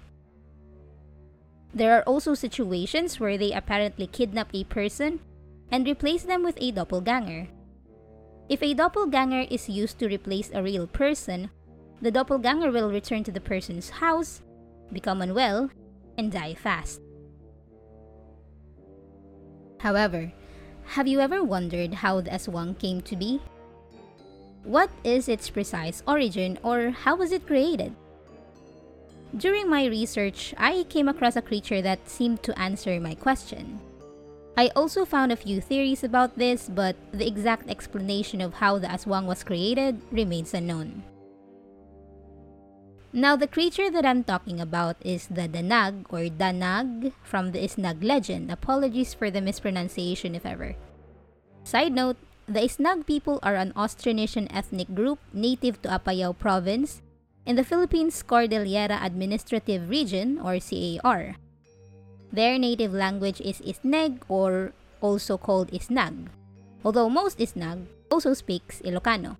There 1.73 1.97
are 1.97 2.03
also 2.03 2.33
situations 2.33 3.19
where 3.19 3.37
they 3.37 3.53
apparently 3.53 4.07
kidnap 4.07 4.49
a 4.53 4.63
person 4.65 5.19
and 5.71 5.87
replace 5.87 6.23
them 6.23 6.43
with 6.43 6.57
a 6.59 6.71
doppelganger. 6.71 7.47
If 8.49 8.61
a 8.61 8.73
doppelganger 8.73 9.47
is 9.49 9.69
used 9.69 9.99
to 9.99 10.07
replace 10.07 10.51
a 10.53 10.61
real 10.61 10.87
person, 10.87 11.49
the 12.01 12.11
doppelganger 12.11 12.71
will 12.71 12.91
return 12.91 13.23
to 13.23 13.31
the 13.31 13.39
person's 13.39 13.89
house, 13.89 14.41
become 14.91 15.21
unwell, 15.21 15.69
and 16.17 16.31
die 16.31 16.55
fast. 16.55 16.99
However, 19.79 20.31
have 20.83 21.07
you 21.07 21.21
ever 21.21 21.43
wondered 21.43 21.93
how 21.93 22.21
the 22.21 22.31
aswang 22.31 22.77
came 22.77 23.01
to 23.01 23.15
be? 23.15 23.41
What 24.63 24.89
is 25.03 25.27
its 25.27 25.49
precise 25.49 26.03
origin 26.07 26.59
or 26.63 26.91
how 26.91 27.15
was 27.15 27.31
it 27.31 27.47
created? 27.47 27.95
During 29.35 29.69
my 29.69 29.85
research, 29.85 30.53
I 30.57 30.83
came 30.89 31.07
across 31.07 31.35
a 31.35 31.41
creature 31.41 31.81
that 31.81 32.09
seemed 32.09 32.43
to 32.43 32.57
answer 32.59 32.99
my 32.99 33.15
question. 33.15 33.79
I 34.57 34.67
also 34.75 35.05
found 35.05 35.31
a 35.31 35.39
few 35.39 35.61
theories 35.61 36.03
about 36.03 36.37
this, 36.37 36.67
but 36.67 36.95
the 37.13 37.25
exact 37.25 37.69
explanation 37.69 38.41
of 38.41 38.55
how 38.55 38.77
the 38.77 38.87
aswang 38.87 39.25
was 39.25 39.43
created 39.43 40.01
remains 40.11 40.53
unknown. 40.53 41.03
Now, 43.13 43.35
the 43.35 43.47
creature 43.47 43.89
that 43.89 44.05
I'm 44.05 44.23
talking 44.23 44.59
about 44.59 44.95
is 45.01 45.27
the 45.27 45.47
Danag 45.47 46.05
or 46.09 46.31
Danag 46.31 47.11
from 47.23 47.51
the 47.51 47.59
Isnag 47.59 48.03
legend. 48.03 48.51
Apologies 48.51 49.13
for 49.13 49.31
the 49.31 49.41
mispronunciation 49.41 50.35
if 50.35 50.45
ever. 50.45 50.75
Side 51.63 51.91
note, 51.91 52.17
the 52.51 52.59
Isnag 52.59 53.07
people 53.07 53.39
are 53.41 53.55
an 53.55 53.71
Austronesian 53.79 54.51
ethnic 54.51 54.91
group 54.93 55.19
native 55.31 55.81
to 55.81 55.89
Apayao 55.89 56.35
province 56.37 57.01
in 57.45 57.55
the 57.55 57.63
Philippines 57.63 58.19
Cordillera 58.23 58.99
Administrative 58.99 59.87
Region 59.87 60.35
or 60.35 60.59
CAR. 60.59 61.39
Their 62.31 62.59
native 62.59 62.91
language 62.91 63.39
is 63.39 63.63
Isneg 63.63 64.27
or 64.27 64.73
also 64.99 65.37
called 65.37 65.71
Isnag, 65.71 66.27
although 66.83 67.09
most 67.09 67.39
Isnag 67.39 67.87
also 68.11 68.33
speaks 68.33 68.83
Ilocano. 68.83 69.37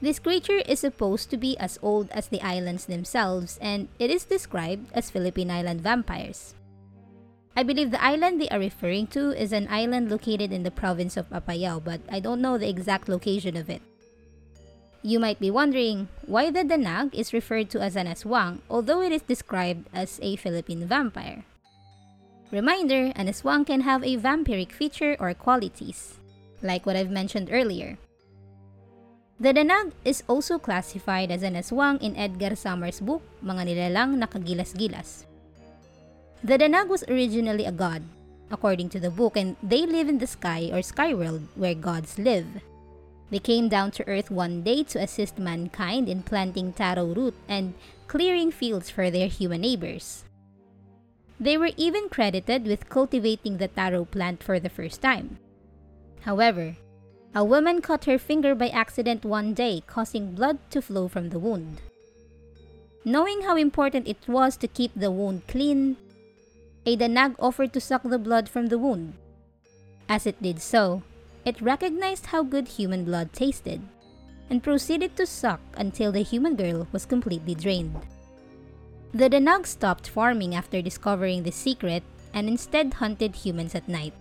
This 0.00 0.20
creature 0.20 0.60
is 0.68 0.80
supposed 0.84 1.32
to 1.32 1.40
be 1.40 1.56
as 1.56 1.80
old 1.80 2.12
as 2.12 2.28
the 2.28 2.44
islands 2.44 2.84
themselves 2.84 3.56
and 3.62 3.88
it 3.98 4.10
is 4.12 4.28
described 4.28 4.92
as 4.92 5.08
Philippine 5.08 5.50
Island 5.50 5.80
vampires. 5.80 6.52
I 7.56 7.62
believe 7.64 7.90
the 7.90 8.04
island 8.04 8.38
they 8.38 8.52
are 8.52 8.60
referring 8.60 9.08
to 9.16 9.32
is 9.32 9.50
an 9.50 9.66
island 9.70 10.10
located 10.10 10.52
in 10.52 10.62
the 10.62 10.70
province 10.70 11.16
of 11.16 11.30
Apayao, 11.30 11.82
but 11.82 12.04
I 12.12 12.20
don't 12.20 12.42
know 12.42 12.58
the 12.58 12.68
exact 12.68 13.08
location 13.08 13.56
of 13.56 13.70
it. 13.70 13.80
You 15.00 15.18
might 15.18 15.40
be 15.40 15.50
wondering 15.50 16.08
why 16.26 16.50
the 16.50 16.68
Danag 16.68 17.14
is 17.14 17.32
referred 17.32 17.70
to 17.70 17.80
as 17.80 17.96
an 17.96 18.08
aswang, 18.08 18.60
although 18.68 19.00
it 19.00 19.10
is 19.10 19.22
described 19.22 19.88
as 19.94 20.20
a 20.20 20.36
Philippine 20.36 20.84
vampire. 20.84 21.44
Reminder, 22.52 23.16
an 23.16 23.26
aswang 23.26 23.64
can 23.66 23.80
have 23.88 24.04
a 24.04 24.20
vampiric 24.20 24.70
feature 24.70 25.16
or 25.18 25.32
qualities, 25.32 26.20
like 26.60 26.84
what 26.84 26.96
I've 26.96 27.10
mentioned 27.10 27.48
earlier. 27.50 27.96
The 29.40 29.54
Danag 29.54 29.92
is 30.04 30.22
also 30.28 30.58
classified 30.58 31.30
as 31.30 31.42
an 31.42 31.56
aswang 31.56 32.02
in 32.02 32.16
Edgar 32.16 32.54
Samar's 32.54 33.00
book, 33.00 33.22
Mga 33.40 33.72
Nilalang 33.72 34.20
Nakagilas-Gilas. 34.20 35.24
The 36.46 36.58
Danag 36.62 36.86
was 36.86 37.02
originally 37.10 37.66
a 37.66 37.74
god, 37.74 38.06
according 38.52 38.90
to 38.90 39.00
the 39.00 39.10
book, 39.10 39.36
and 39.36 39.56
they 39.66 39.82
live 39.82 40.08
in 40.08 40.18
the 40.22 40.30
sky 40.30 40.70
or 40.72 40.80
sky 40.80 41.12
world 41.12 41.42
where 41.56 41.74
gods 41.74 42.20
live. 42.22 42.46
They 43.34 43.40
came 43.40 43.68
down 43.68 43.90
to 43.98 44.06
earth 44.06 44.30
one 44.30 44.62
day 44.62 44.84
to 44.94 45.02
assist 45.02 45.42
mankind 45.42 46.08
in 46.08 46.22
planting 46.22 46.72
taro 46.72 47.06
root 47.06 47.34
and 47.48 47.74
clearing 48.06 48.52
fields 48.52 48.90
for 48.90 49.10
their 49.10 49.26
human 49.26 49.62
neighbors. 49.62 50.22
They 51.40 51.58
were 51.58 51.74
even 51.76 52.08
credited 52.08 52.62
with 52.62 52.88
cultivating 52.88 53.58
the 53.58 53.66
taro 53.66 54.04
plant 54.04 54.40
for 54.40 54.60
the 54.60 54.70
first 54.70 55.02
time. 55.02 55.42
However, 56.22 56.76
a 57.34 57.42
woman 57.42 57.82
cut 57.82 58.04
her 58.04 58.22
finger 58.22 58.54
by 58.54 58.68
accident 58.68 59.24
one 59.24 59.52
day, 59.52 59.82
causing 59.88 60.38
blood 60.38 60.62
to 60.70 60.80
flow 60.80 61.08
from 61.08 61.30
the 61.30 61.42
wound. 61.42 61.82
Knowing 63.04 63.42
how 63.42 63.56
important 63.56 64.06
it 64.06 64.22
was 64.28 64.56
to 64.58 64.68
keep 64.70 64.92
the 64.94 65.10
wound 65.10 65.42
clean, 65.48 65.96
a 66.86 66.96
danag 66.96 67.34
offered 67.40 67.72
to 67.74 67.80
suck 67.80 68.02
the 68.04 68.18
blood 68.18 68.48
from 68.48 68.68
the 68.68 68.78
wound. 68.78 69.14
As 70.08 70.24
it 70.24 70.40
did 70.40 70.62
so, 70.62 71.02
it 71.44 71.60
recognized 71.60 72.26
how 72.26 72.44
good 72.44 72.68
human 72.68 73.04
blood 73.04 73.32
tasted 73.32 73.82
and 74.48 74.62
proceeded 74.62 75.16
to 75.16 75.26
suck 75.26 75.60
until 75.76 76.12
the 76.12 76.22
human 76.22 76.54
girl 76.54 76.86
was 76.92 77.04
completely 77.04 77.56
drained. 77.56 77.98
The 79.12 79.28
Danag 79.28 79.66
stopped 79.66 80.08
farming 80.08 80.54
after 80.54 80.80
discovering 80.80 81.42
the 81.42 81.50
secret 81.50 82.04
and 82.32 82.46
instead 82.46 82.94
hunted 82.94 83.34
humans 83.34 83.74
at 83.74 83.88
night. 83.88 84.14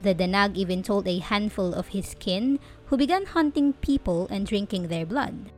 The 0.00 0.14
Danag 0.14 0.56
even 0.56 0.82
told 0.82 1.06
a 1.06 1.18
handful 1.18 1.74
of 1.74 1.88
his 1.88 2.14
kin 2.18 2.60
who 2.86 2.96
began 2.96 3.26
hunting 3.26 3.74
people 3.74 4.26
and 4.30 4.46
drinking 4.46 4.88
their 4.88 5.04
blood. 5.04 5.52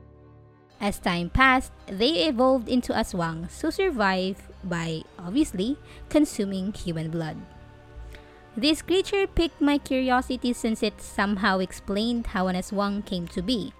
As 0.80 0.98
time 0.98 1.30
passed, 1.30 1.70
they 1.86 2.26
evolved 2.26 2.68
into 2.68 2.92
aswangs 2.94 3.60
who 3.60 3.70
survive 3.70 4.49
by, 4.64 5.02
obviously, 5.18 5.76
consuming 6.08 6.72
human 6.72 7.10
blood. 7.10 7.36
This 8.56 8.82
creature 8.82 9.26
piqued 9.26 9.60
my 9.60 9.78
curiosity 9.78 10.52
since 10.52 10.82
it 10.82 11.00
somehow 11.00 11.58
explained 11.58 12.34
how 12.34 12.48
an 12.48 12.56
aswang 12.56 13.06
came 13.06 13.28
to 13.28 13.42
be. 13.42 13.72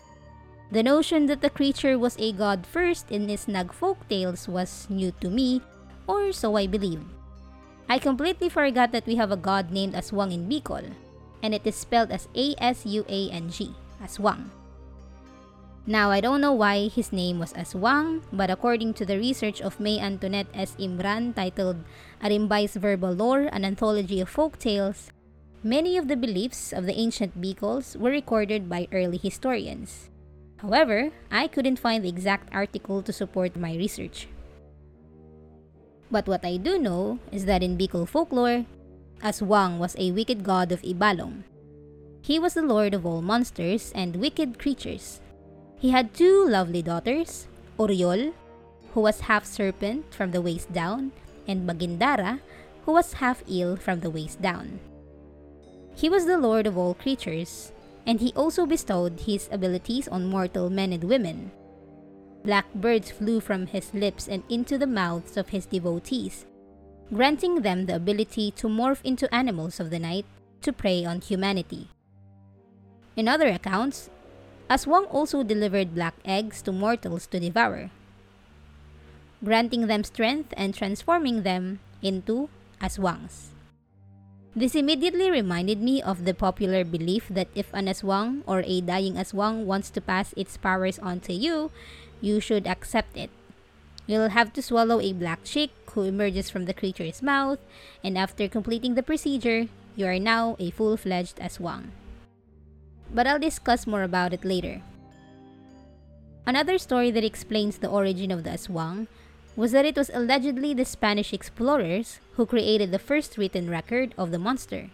The 0.71 0.87
notion 0.87 1.27
that 1.27 1.43
the 1.43 1.51
creature 1.51 1.99
was 1.99 2.15
a 2.19 2.31
god 2.31 2.63
first 2.65 3.11
in 3.11 3.27
Isnag 3.27 3.75
folk 3.75 4.07
tales 4.09 4.47
was 4.47 4.87
new 4.89 5.11
to 5.19 5.29
me, 5.29 5.61
or 6.07 6.31
so 6.31 6.55
I 6.55 6.71
believed. 6.71 7.11
I 7.91 7.99
completely 7.99 8.49
forgot 8.49 8.93
that 8.93 9.07
we 9.07 9.17
have 9.19 9.33
a 9.35 9.37
god 9.37 9.75
named 9.75 9.99
Aswang 9.99 10.31
in 10.31 10.47
Bicol, 10.47 10.95
and 11.43 11.53
it 11.53 11.67
is 11.67 11.75
spelled 11.75 12.15
as 12.15 12.31
A-S-U-A-N-G, 12.39 13.75
Aswang. 13.99 14.55
Now, 15.91 16.15
I 16.15 16.23
don't 16.23 16.41
know 16.41 16.55
why 16.55 16.87
his 16.87 17.11
name 17.11 17.43
was 17.43 17.53
Aswang, 17.59 18.23
but 18.31 18.47
according 18.47 18.95
to 18.95 19.05
the 19.05 19.19
research 19.19 19.59
of 19.61 19.83
May 19.83 19.99
Antoinette 19.99 20.47
S. 20.55 20.79
Imran 20.79 21.35
titled 21.35 21.83
Arimbay's 22.23 22.79
Verbal 22.79 23.11
Lore, 23.11 23.51
an 23.51 23.65
anthology 23.65 24.21
of 24.21 24.29
folk 24.29 24.57
tales, 24.57 25.11
many 25.65 25.99
of 25.99 26.07
the 26.07 26.15
beliefs 26.15 26.73
of 26.73 26.87
the 26.87 26.95
ancient 26.95 27.35
Bicols 27.43 27.99
were 27.99 28.15
recorded 28.15 28.71
by 28.71 28.87
early 28.95 29.19
historians. 29.19 30.11
However, 30.63 31.11
I 31.27 31.49
couldn't 31.49 31.83
find 31.83 32.05
the 32.05 32.15
exact 32.15 32.55
article 32.55 33.03
to 33.03 33.13
support 33.13 33.59
my 33.59 33.75
research. 33.75 34.29
But 36.09 36.29
what 36.29 36.47
I 36.47 36.57
do 36.59 36.79
know 36.79 37.19
is 37.33 37.47
that 37.47 37.65
in 37.65 37.77
Bicol 37.77 38.07
folklore, 38.07 38.65
Aswang 39.25 39.79
was 39.79 39.97
a 39.99 40.13
wicked 40.13 40.45
god 40.45 40.71
of 40.71 40.87
Ibalong. 40.87 41.43
He 42.23 42.39
was 42.39 42.55
the 42.55 42.63
lord 42.63 42.95
of 42.95 43.05
all 43.05 43.23
monsters 43.23 43.91
and 43.91 44.23
wicked 44.23 44.57
creatures 44.57 45.19
he 45.81 45.91
had 45.91 46.13
two 46.13 46.47
lovely 46.47 46.83
daughters, 46.83 47.49
Oriol, 47.79 48.35
who 48.93 49.01
was 49.01 49.33
half 49.33 49.47
serpent 49.47 50.13
from 50.13 50.31
the 50.31 50.43
waist 50.43 50.71
down, 50.73 51.11
and 51.49 51.67
Magindara, 51.67 52.41
who 52.85 52.93
was 52.93 53.15
half 53.15 53.43
eel 53.49 53.77
from 53.77 54.01
the 54.01 54.11
waist 54.11 54.43
down. 54.43 54.79
He 55.97 56.09
was 56.09 56.27
the 56.27 56.37
lord 56.37 56.67
of 56.67 56.77
all 56.77 56.93
creatures, 56.93 57.73
and 58.07 58.21
he 58.21 58.33
also 58.37 58.67
bestowed 58.67 59.21
his 59.21 59.49
abilities 59.51 60.07
on 60.07 60.29
mortal 60.29 60.69
men 60.69 60.93
and 60.93 61.05
women. 61.05 61.51
Black 62.45 62.73
birds 62.75 63.11
flew 63.11 63.41
from 63.41 63.67
his 63.67 63.93
lips 63.95 64.29
and 64.29 64.43
into 64.49 64.77
the 64.77 64.87
mouths 64.87 65.37
of 65.37 65.49
his 65.49 65.65
devotees, 65.65 66.45
granting 67.13 67.63
them 67.63 67.87
the 67.87 67.97
ability 67.97 68.51
to 68.53 68.69
morph 68.69 69.01
into 69.03 69.33
animals 69.35 69.81
of 69.81 69.89
the 69.89 69.99
night 69.99 70.27
to 70.61 70.73
prey 70.73 71.05
on 71.05 71.21
humanity. 71.21 71.89
In 73.17 73.29
other 73.29 73.49
accounts, 73.49 74.11
Aswang 74.71 75.11
also 75.11 75.43
delivered 75.43 75.99
black 75.99 76.15
eggs 76.23 76.63
to 76.63 76.71
mortals 76.71 77.27
to 77.27 77.43
devour, 77.43 77.91
granting 79.43 79.91
them 79.91 80.07
strength 80.07 80.55
and 80.57 80.71
transforming 80.71 81.43
them 81.43 81.81
into 82.07 82.49
aswangs. 82.79 83.51
This 84.55 84.79
immediately 84.79 85.29
reminded 85.29 85.83
me 85.83 86.01
of 86.01 86.23
the 86.25 86.35
popular 86.35 86.85
belief 86.85 87.27
that 87.35 87.51
if 87.55 87.67
an 87.75 87.91
aswang 87.91 88.47
or 88.47 88.63
a 88.63 88.81
dying 88.81 89.19
aswang 89.19 89.67
wants 89.67 89.91
to 89.91 90.01
pass 90.01 90.31
its 90.39 90.55
powers 90.57 91.03
on 91.03 91.19
to 91.27 91.35
you, 91.35 91.75
you 92.23 92.39
should 92.39 92.71
accept 92.71 93.17
it. 93.17 93.31
You'll 94.07 94.31
have 94.31 94.53
to 94.55 94.63
swallow 94.63 95.01
a 95.03 95.13
black 95.13 95.43
chick 95.43 95.75
who 95.99 96.07
emerges 96.07 96.47
from 96.47 96.71
the 96.71 96.75
creature's 96.75 97.23
mouth, 97.23 97.59
and 98.07 98.17
after 98.17 98.47
completing 98.47 98.95
the 98.95 99.03
procedure, 99.03 99.67
you 99.97 100.07
are 100.07 100.23
now 100.23 100.55
a 100.63 100.71
full 100.71 100.97
fledged 100.97 101.43
aswang 101.43 101.91
but 103.15 103.27
I'll 103.27 103.39
discuss 103.39 103.87
more 103.87 104.03
about 104.03 104.33
it 104.33 104.45
later. 104.45 104.83
Another 106.47 106.79
story 106.79 107.11
that 107.11 107.25
explains 107.25 107.79
the 107.79 107.89
origin 107.89 108.31
of 108.31 108.45
the 108.45 108.51
aswang 108.51 109.07
was 109.57 109.73
that 109.73 109.85
it 109.85 109.97
was 109.97 110.11
allegedly 110.15 110.73
the 110.75 110.85
Spanish 110.85 111.33
explorers 111.33 112.19
who 112.35 112.47
created 112.47 112.91
the 112.91 112.99
first 112.99 113.37
written 113.37 113.69
record 113.69 114.15
of 114.17 114.31
the 114.31 114.39
monster. 114.39 114.91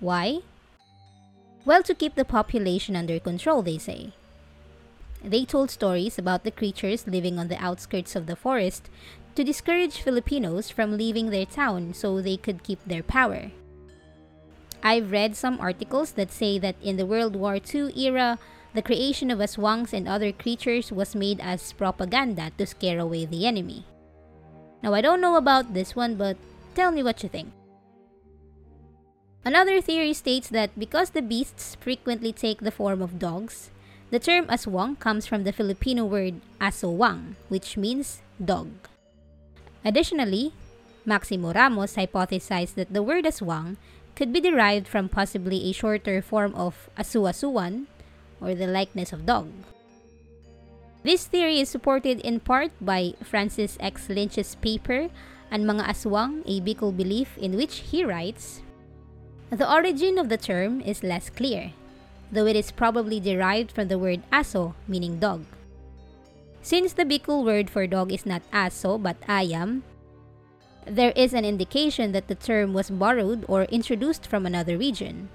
Why? 0.00 0.40
Well, 1.64 1.82
to 1.82 1.94
keep 1.94 2.14
the 2.14 2.24
population 2.24 2.96
under 2.96 3.18
control, 3.18 3.62
they 3.62 3.78
say. 3.78 4.12
They 5.24 5.44
told 5.44 5.70
stories 5.70 6.18
about 6.18 6.42
the 6.42 6.50
creatures 6.50 7.06
living 7.06 7.38
on 7.38 7.48
the 7.48 7.62
outskirts 7.62 8.16
of 8.16 8.26
the 8.26 8.36
forest 8.36 8.90
to 9.34 9.44
discourage 9.44 10.02
Filipinos 10.02 10.70
from 10.70 10.96
leaving 10.96 11.30
their 11.30 11.46
town 11.46 11.94
so 11.94 12.20
they 12.20 12.36
could 12.36 12.64
keep 12.64 12.82
their 12.84 13.02
power. 13.02 13.50
I've 14.82 15.12
read 15.12 15.36
some 15.36 15.60
articles 15.60 16.12
that 16.12 16.32
say 16.32 16.58
that 16.58 16.76
in 16.82 16.96
the 16.96 17.06
World 17.06 17.36
War 17.36 17.56
II 17.62 17.94
era, 17.94 18.38
the 18.74 18.82
creation 18.82 19.30
of 19.30 19.38
aswangs 19.38 19.92
and 19.92 20.08
other 20.08 20.32
creatures 20.32 20.90
was 20.90 21.14
made 21.14 21.40
as 21.40 21.72
propaganda 21.72 22.50
to 22.58 22.66
scare 22.66 22.98
away 22.98 23.24
the 23.24 23.46
enemy. 23.46 23.84
Now, 24.82 24.94
I 24.94 25.00
don't 25.00 25.20
know 25.20 25.36
about 25.36 25.74
this 25.74 25.94
one, 25.94 26.16
but 26.16 26.36
tell 26.74 26.90
me 26.90 27.02
what 27.02 27.22
you 27.22 27.28
think. 27.28 27.52
Another 29.44 29.80
theory 29.80 30.14
states 30.14 30.48
that 30.48 30.78
because 30.78 31.10
the 31.10 31.22
beasts 31.22 31.76
frequently 31.78 32.32
take 32.32 32.60
the 32.60 32.70
form 32.70 33.02
of 33.02 33.18
dogs, 33.18 33.70
the 34.10 34.18
term 34.18 34.46
aswang 34.46 34.98
comes 34.98 35.26
from 35.26 35.44
the 35.44 35.52
Filipino 35.52 36.04
word 36.04 36.40
asowang, 36.60 37.34
which 37.48 37.76
means 37.76 38.22
dog. 38.42 38.70
Additionally, 39.84 40.52
Maximo 41.04 41.52
Ramos 41.52 41.96
hypothesized 41.96 42.74
that 42.74 42.92
the 42.92 43.02
word 43.02 43.24
aswang 43.24 43.76
could 44.14 44.32
be 44.32 44.40
derived 44.40 44.88
from 44.88 45.08
possibly 45.08 45.68
a 45.68 45.72
shorter 45.72 46.20
form 46.20 46.54
of 46.54 46.88
asuasuan, 46.96 47.86
or 48.40 48.54
the 48.54 48.66
likeness 48.66 49.12
of 49.12 49.26
dog. 49.26 49.48
This 51.02 51.26
theory 51.26 51.58
is 51.58 51.68
supported 51.68 52.20
in 52.20 52.38
part 52.38 52.70
by 52.80 53.14
Francis 53.22 53.76
X. 53.80 54.08
Lynch's 54.08 54.54
paper, 54.62 55.10
Ang 55.50 55.66
Mga 55.66 55.84
Aswang, 55.90 56.42
a 56.46 56.62
Bicol 56.62 56.94
Belief, 56.94 57.36
in 57.38 57.56
which 57.56 57.90
he 57.90 58.04
writes, 58.04 58.62
The 59.50 59.66
origin 59.66 60.18
of 60.18 60.28
the 60.28 60.38
term 60.38 60.80
is 60.80 61.02
less 61.02 61.28
clear, 61.28 61.72
though 62.30 62.46
it 62.46 62.54
is 62.54 62.70
probably 62.70 63.18
derived 63.18 63.72
from 63.72 63.88
the 63.88 63.98
word 63.98 64.22
aso, 64.30 64.74
meaning 64.86 65.18
dog. 65.18 65.44
Since 66.62 66.94
the 66.94 67.04
Bicol 67.04 67.44
word 67.44 67.68
for 67.68 67.86
dog 67.90 68.12
is 68.12 68.24
not 68.24 68.46
aso 68.54 68.94
but 68.94 69.20
ayam, 69.26 69.82
there 70.86 71.12
is 71.14 71.32
an 71.32 71.44
indication 71.44 72.12
that 72.12 72.28
the 72.28 72.34
term 72.34 72.72
was 72.72 72.90
borrowed 72.90 73.44
or 73.48 73.64
introduced 73.64 74.26
from 74.26 74.46
another 74.46 74.76
region, 74.76 75.28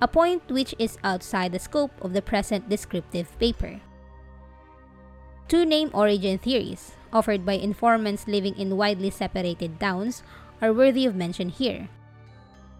a 0.00 0.08
point 0.08 0.42
which 0.48 0.74
is 0.78 0.98
outside 1.02 1.52
the 1.52 1.58
scope 1.58 1.92
of 2.00 2.12
the 2.12 2.22
present 2.22 2.68
descriptive 2.68 3.30
paper. 3.38 3.80
Two 5.48 5.64
name 5.64 5.90
origin 5.92 6.38
theories, 6.38 6.92
offered 7.12 7.44
by 7.44 7.54
informants 7.54 8.26
living 8.26 8.56
in 8.56 8.76
widely 8.76 9.10
separated 9.10 9.78
towns, 9.78 10.22
are 10.62 10.72
worthy 10.72 11.04
of 11.04 11.14
mention 11.14 11.50
here. 11.50 11.88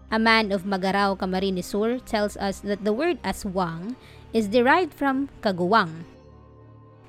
A 0.09 0.17
man 0.17 0.51
of 0.51 0.63
Magarao, 0.63 1.17
Camarines 1.17 1.65
Sur 1.65 1.99
tells 1.99 2.37
us 2.37 2.59
that 2.59 2.83
the 2.83 2.93
word 2.93 3.21
aswang 3.23 3.95
is 4.31 4.47
derived 4.47 4.93
from 4.93 5.29
kaguwang, 5.41 6.05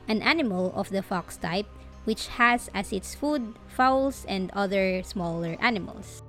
an 0.09 0.21
animal 0.23 0.73
of 0.75 0.91
the 0.91 1.03
fox 1.03 1.37
type 1.37 1.69
which 2.05 2.29
has 2.41 2.71
as 2.75 2.93
its 2.93 3.15
food 3.15 3.55
fowls 3.67 4.25
and 4.29 4.51
other 4.53 5.03
smaller 5.03 5.57
animals. 5.61 6.23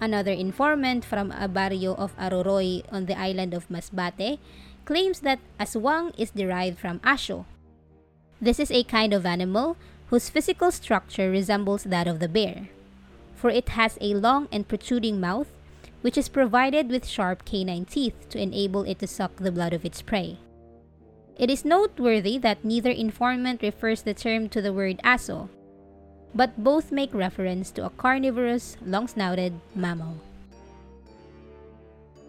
Another 0.00 0.32
informant 0.32 1.04
from 1.04 1.30
a 1.32 1.46
barrio 1.46 1.94
of 1.94 2.16
Aroroy 2.16 2.82
on 2.90 3.06
the 3.06 3.18
island 3.18 3.54
of 3.54 3.68
Masbate 3.68 4.38
claims 4.84 5.20
that 5.20 5.38
aswang 5.58 6.12
is 6.18 6.30
derived 6.30 6.78
from 6.78 7.00
asho. 7.00 7.44
This 8.40 8.58
is 8.58 8.70
a 8.70 8.84
kind 8.84 9.12
of 9.12 9.26
animal 9.26 9.76
whose 10.08 10.30
physical 10.30 10.72
structure 10.72 11.30
resembles 11.30 11.84
that 11.84 12.08
of 12.08 12.18
the 12.18 12.28
bear, 12.28 12.68
for 13.36 13.50
it 13.50 13.70
has 13.70 13.98
a 14.00 14.14
long 14.14 14.48
and 14.50 14.66
protruding 14.66 15.20
mouth 15.20 15.48
which 16.00 16.16
is 16.16 16.28
provided 16.28 16.88
with 16.88 17.06
sharp 17.06 17.44
canine 17.44 17.84
teeth 17.84 18.28
to 18.30 18.40
enable 18.40 18.82
it 18.84 18.98
to 18.98 19.06
suck 19.06 19.36
the 19.36 19.52
blood 19.52 19.72
of 19.72 19.84
its 19.84 20.02
prey. 20.02 20.38
It 21.38 21.50
is 21.50 21.64
noteworthy 21.64 22.38
that 22.38 22.64
neither 22.64 22.90
informant 22.90 23.62
refers 23.62 24.02
the 24.02 24.14
term 24.14 24.48
to 24.50 24.60
the 24.60 24.72
word 24.72 25.00
aso, 25.04 25.48
but 26.34 26.62
both 26.62 26.92
make 26.92 27.14
reference 27.14 27.70
to 27.72 27.86
a 27.86 27.90
carnivorous, 27.90 28.76
long-snouted 28.84 29.54
mammal. 29.74 30.16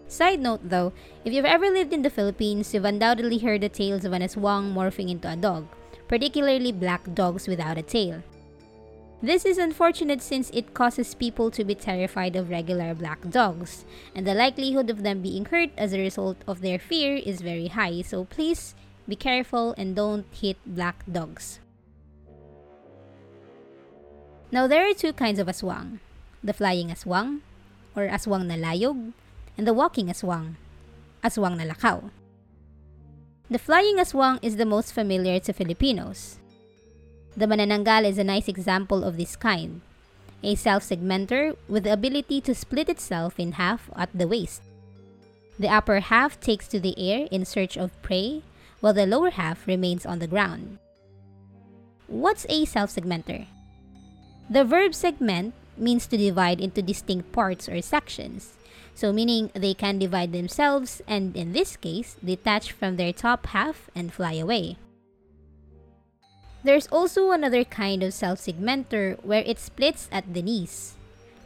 Side 0.08 0.40
note 0.40 0.60
though, 0.68 0.92
if 1.24 1.32
you've 1.32 1.48
ever 1.48 1.70
lived 1.70 1.92
in 1.92 2.02
the 2.02 2.10
Philippines, 2.10 2.74
you've 2.74 2.84
undoubtedly 2.84 3.38
heard 3.38 3.62
the 3.62 3.68
tales 3.68 4.04
of 4.04 4.12
an 4.12 4.22
aswang 4.22 4.74
morphing 4.74 5.10
into 5.10 5.30
a 5.30 5.36
dog, 5.36 5.66
particularly 6.08 6.72
black 6.72 7.14
dogs 7.14 7.48
without 7.48 7.78
a 7.78 7.82
tail. 7.82 8.22
This 9.22 9.46
is 9.46 9.56
unfortunate 9.56 10.20
since 10.20 10.50
it 10.50 10.74
causes 10.74 11.14
people 11.14 11.50
to 11.52 11.64
be 11.64 11.76
terrified 11.76 12.34
of 12.34 12.50
regular 12.50 12.92
black 12.92 13.22
dogs, 13.30 13.84
and 14.14 14.26
the 14.26 14.34
likelihood 14.34 14.90
of 14.90 15.04
them 15.04 15.22
being 15.22 15.44
hurt 15.44 15.70
as 15.78 15.92
a 15.92 16.00
result 16.00 16.36
of 16.48 16.60
their 16.60 16.78
fear 16.78 17.16
is 17.16 17.40
very 17.40 17.68
high, 17.68 18.02
so 18.02 18.24
please 18.24 18.74
be 19.08 19.16
careful 19.16 19.74
and 19.76 19.96
don't 19.96 20.26
hit 20.30 20.56
black 20.66 21.04
dogs. 21.10 21.58
Now, 24.52 24.66
there 24.66 24.88
are 24.88 24.94
two 24.94 25.12
kinds 25.12 25.38
of 25.38 25.48
aswang 25.48 25.98
the 26.42 26.52
flying 26.52 26.90
aswang, 26.90 27.40
or 27.94 28.08
aswang 28.08 28.46
na 28.46 28.58
layog, 28.58 29.12
and 29.56 29.66
the 29.66 29.72
walking 29.72 30.08
aswang, 30.10 30.58
aswang 31.22 31.56
na 31.56 31.64
lakaw. 31.64 32.10
The 33.48 33.58
flying 33.58 33.96
aswang 33.96 34.40
is 34.42 34.56
the 34.56 34.66
most 34.66 34.92
familiar 34.92 35.38
to 35.40 35.52
Filipinos. 35.52 36.38
The 37.36 37.46
manananggal 37.46 38.04
is 38.04 38.18
a 38.18 38.24
nice 38.24 38.48
example 38.48 39.04
of 39.04 39.16
this 39.16 39.36
kind, 39.36 39.80
a 40.42 40.54
self-segmenter 40.54 41.56
with 41.68 41.84
the 41.84 41.92
ability 41.92 42.40
to 42.42 42.54
split 42.54 42.88
itself 42.88 43.38
in 43.38 43.52
half 43.52 43.88
at 43.94 44.10
the 44.12 44.26
waist. 44.26 44.62
The 45.58 45.68
upper 45.68 46.00
half 46.00 46.40
takes 46.40 46.66
to 46.68 46.80
the 46.80 46.98
air 46.98 47.28
in 47.30 47.44
search 47.44 47.78
of 47.78 47.94
prey, 48.02 48.42
while 48.82 48.92
the 48.92 49.06
lower 49.06 49.30
half 49.30 49.64
remains 49.66 50.04
on 50.04 50.18
the 50.18 50.26
ground. 50.26 50.78
What's 52.10 52.44
a 52.50 52.66
self-segmenter? 52.66 53.46
The 54.50 54.66
verb 54.66 54.92
segment 54.92 55.54
means 55.78 56.06
to 56.08 56.18
divide 56.18 56.60
into 56.60 56.82
distinct 56.82 57.30
parts 57.30 57.68
or 57.70 57.80
sections. 57.80 58.58
So 58.94 59.14
meaning 59.14 59.50
they 59.54 59.72
can 59.72 59.98
divide 59.98 60.32
themselves 60.32 61.00
and 61.06 61.34
in 61.36 61.54
this 61.54 61.78
case, 61.78 62.16
detach 62.22 62.72
from 62.72 62.96
their 62.96 63.14
top 63.14 63.46
half 63.46 63.88
and 63.94 64.12
fly 64.12 64.34
away. 64.34 64.76
There's 66.64 66.88
also 66.88 67.30
another 67.30 67.64
kind 67.64 68.02
of 68.02 68.12
self-segmenter 68.12 69.24
where 69.24 69.42
it 69.46 69.58
splits 69.58 70.08
at 70.12 70.34
the 70.34 70.42
knees, 70.42 70.94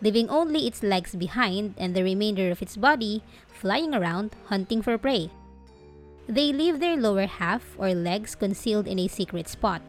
leaving 0.00 0.28
only 0.28 0.66
its 0.66 0.82
legs 0.82 1.14
behind 1.14 1.74
and 1.78 1.94
the 1.94 2.02
remainder 2.02 2.50
of 2.50 2.60
its 2.60 2.76
body 2.76 3.22
flying 3.46 3.94
around 3.94 4.32
hunting 4.48 4.82
for 4.82 4.98
prey. 4.98 5.30
They 6.28 6.52
leave 6.52 6.80
their 6.80 6.96
lower 6.96 7.26
half 7.26 7.62
or 7.78 7.94
legs 7.94 8.34
concealed 8.34 8.88
in 8.88 8.98
a 8.98 9.06
secret 9.06 9.48
spot, 9.48 9.80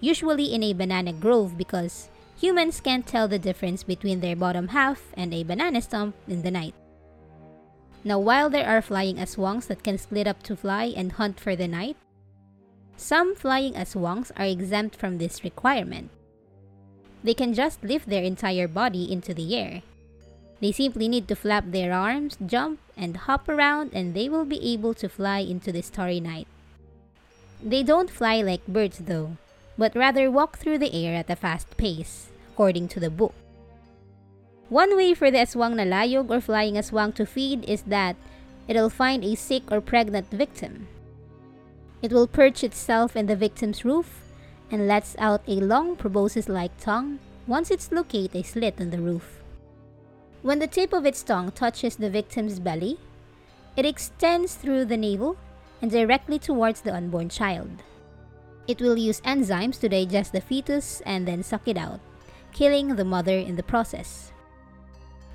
usually 0.00 0.52
in 0.52 0.62
a 0.62 0.74
banana 0.74 1.12
grove 1.12 1.56
because 1.56 2.10
humans 2.38 2.80
can't 2.80 3.06
tell 3.06 3.26
the 3.26 3.38
difference 3.38 3.82
between 3.82 4.20
their 4.20 4.36
bottom 4.36 4.68
half 4.68 5.00
and 5.14 5.32
a 5.32 5.42
banana 5.42 5.80
stump 5.80 6.14
in 6.28 6.42
the 6.42 6.50
night. 6.50 6.74
Now, 8.04 8.18
while 8.20 8.50
there 8.50 8.68
are 8.68 8.82
flying 8.82 9.16
aswangs 9.16 9.66
that 9.68 9.82
can 9.82 9.98
split 9.98 10.28
up 10.28 10.42
to 10.44 10.54
fly 10.54 10.92
and 10.94 11.12
hunt 11.12 11.40
for 11.40 11.56
the 11.56 11.66
night, 11.66 11.96
some 12.96 13.34
flying 13.34 13.74
aswangs 13.74 14.30
are 14.36 14.46
exempt 14.46 14.96
from 14.96 15.18
this 15.18 15.42
requirement. 15.42 16.10
They 17.24 17.34
can 17.34 17.54
just 17.54 17.82
lift 17.82 18.08
their 18.08 18.22
entire 18.22 18.68
body 18.68 19.10
into 19.10 19.34
the 19.34 19.56
air. 19.56 19.82
They 20.60 20.72
simply 20.72 21.08
need 21.08 21.28
to 21.28 21.36
flap 21.36 21.64
their 21.68 21.92
arms, 21.92 22.38
jump, 22.44 22.80
and 22.96 23.16
hop 23.28 23.48
around, 23.48 23.92
and 23.92 24.14
they 24.14 24.28
will 24.28 24.44
be 24.44 24.72
able 24.72 24.94
to 24.94 25.08
fly 25.08 25.40
into 25.40 25.70
the 25.70 25.82
starry 25.82 26.20
night. 26.20 26.48
They 27.62 27.82
don't 27.82 28.10
fly 28.10 28.40
like 28.40 28.66
birds, 28.66 28.98
though, 29.04 29.36
but 29.76 29.94
rather 29.94 30.30
walk 30.30 30.56
through 30.56 30.78
the 30.78 30.94
air 30.94 31.14
at 31.14 31.30
a 31.30 31.36
fast 31.36 31.76
pace, 31.76 32.28
according 32.52 32.88
to 32.88 33.00
the 33.00 33.10
book. 33.10 33.34
One 34.68 34.96
way 34.96 35.14
for 35.14 35.30
the 35.30 35.38
aswang 35.38 35.76
na 35.76 35.84
layog 35.84 36.30
or 36.30 36.40
flying 36.40 36.74
aswang 36.74 37.14
to 37.14 37.26
feed 37.26 37.64
is 37.68 37.82
that 37.82 38.16
it'll 38.66 38.90
find 38.90 39.24
a 39.24 39.36
sick 39.36 39.70
or 39.70 39.80
pregnant 39.80 40.30
victim. 40.30 40.88
It 42.02 42.12
will 42.12 42.26
perch 42.26 42.64
itself 42.64 43.14
in 43.14 43.26
the 43.26 43.36
victim's 43.36 43.84
roof 43.84 44.24
and 44.70 44.88
lets 44.88 45.14
out 45.18 45.42
a 45.46 45.62
long 45.62 45.96
proboscis-like 45.96 46.76
tongue 46.80 47.20
once 47.46 47.70
it's 47.70 47.92
located 47.92 48.34
a 48.34 48.42
slit 48.42 48.80
in 48.80 48.90
the 48.90 48.98
roof. 48.98 49.38
When 50.46 50.60
the 50.60 50.68
tip 50.68 50.92
of 50.92 51.04
its 51.04 51.24
tongue 51.24 51.50
touches 51.50 51.96
the 51.96 52.08
victim's 52.08 52.60
belly, 52.60 53.00
it 53.76 53.84
extends 53.84 54.54
through 54.54 54.84
the 54.84 54.96
navel 54.96 55.36
and 55.82 55.90
directly 55.90 56.38
towards 56.38 56.82
the 56.82 56.94
unborn 56.94 57.30
child. 57.30 57.82
It 58.68 58.80
will 58.80 58.96
use 58.96 59.20
enzymes 59.22 59.80
to 59.80 59.88
digest 59.88 60.30
the 60.30 60.40
fetus 60.40 61.02
and 61.04 61.26
then 61.26 61.42
suck 61.42 61.66
it 61.66 61.76
out, 61.76 61.98
killing 62.52 62.94
the 62.94 63.04
mother 63.04 63.36
in 63.36 63.56
the 63.56 63.64
process. 63.64 64.30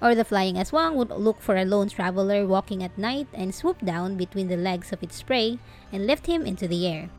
Or 0.02 0.16
the 0.16 0.24
flying 0.24 0.56
aswang 0.56 0.96
would 0.96 1.10
look 1.10 1.42
for 1.42 1.58
a 1.58 1.66
lone 1.66 1.90
traveler 1.90 2.48
walking 2.48 2.82
at 2.82 2.98
night 2.98 3.28
and 3.34 3.54
swoop 3.54 3.84
down 3.84 4.16
between 4.16 4.48
the 4.48 4.56
legs 4.56 4.94
of 4.94 5.04
its 5.04 5.22
prey 5.22 5.60
and 5.92 6.08
lift 6.08 6.28
him 6.28 6.46
into 6.46 6.70
the 6.70 6.88
air. 6.88 7.10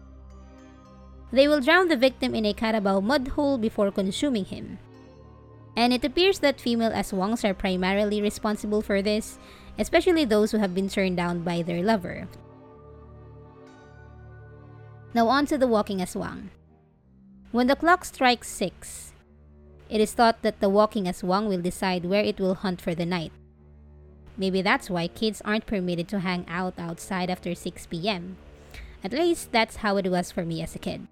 They 1.30 1.46
will 1.46 1.60
drown 1.60 1.88
the 1.88 2.00
victim 2.00 2.34
in 2.34 2.46
a 2.46 2.54
carabao 2.54 3.00
mud 3.00 3.36
hole 3.36 3.58
before 3.58 3.90
consuming 3.90 4.46
him. 4.46 4.78
And 5.76 5.92
it 5.92 6.04
appears 6.04 6.40
that 6.40 6.60
female 6.60 6.90
aswangs 6.90 7.44
are 7.44 7.54
primarily 7.54 8.20
responsible 8.20 8.82
for 8.82 9.00
this, 9.00 9.38
especially 9.78 10.24
those 10.24 10.52
who 10.52 10.58
have 10.58 10.74
been 10.74 10.88
turned 10.88 11.16
down 11.16 11.42
by 11.42 11.62
their 11.62 11.82
lover. 11.82 12.28
Now 15.14 15.28
on 15.28 15.46
to 15.46 15.58
the 15.58 15.66
walking 15.66 15.98
aswang. 15.98 16.48
When 17.52 17.66
the 17.66 17.76
clock 17.76 18.04
strikes 18.04 18.48
6, 18.48 19.12
it 19.90 20.00
is 20.00 20.12
thought 20.12 20.40
that 20.40 20.60
the 20.60 20.70
walking 20.70 21.04
aswang 21.04 21.48
will 21.48 21.60
decide 21.60 22.06
where 22.06 22.24
it 22.24 22.40
will 22.40 22.54
hunt 22.54 22.80
for 22.80 22.94
the 22.94 23.04
night. 23.04 23.32
Maybe 24.36 24.62
that's 24.62 24.88
why 24.88 25.08
kids 25.08 25.42
aren't 25.44 25.66
permitted 25.66 26.08
to 26.08 26.20
hang 26.20 26.46
out 26.48 26.74
outside 26.78 27.28
after 27.28 27.54
6 27.54 27.86
p.m. 27.86 28.36
At 29.04 29.12
least 29.12 29.52
that's 29.52 29.76
how 29.84 29.96
it 29.98 30.10
was 30.10 30.32
for 30.32 30.44
me 30.44 30.62
as 30.62 30.74
a 30.74 30.78
kid. 30.78 31.06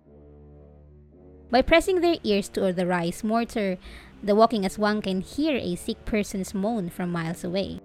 By 1.51 1.61
pressing 1.61 2.01
their 2.01 2.17
ears 2.23 2.49
to 2.51 2.73
the 2.73 2.87
rice 2.87 3.23
mortar, 3.23 3.77
the 4.23 4.35
walking 4.35 4.63
aswang 4.63 5.03
can 5.03 5.21
hear 5.21 5.57
a 5.57 5.77
sick 5.77 6.05
person's 6.05 6.53
moan 6.53 6.91
from 6.91 7.11
miles 7.11 7.45
away. 7.45 7.81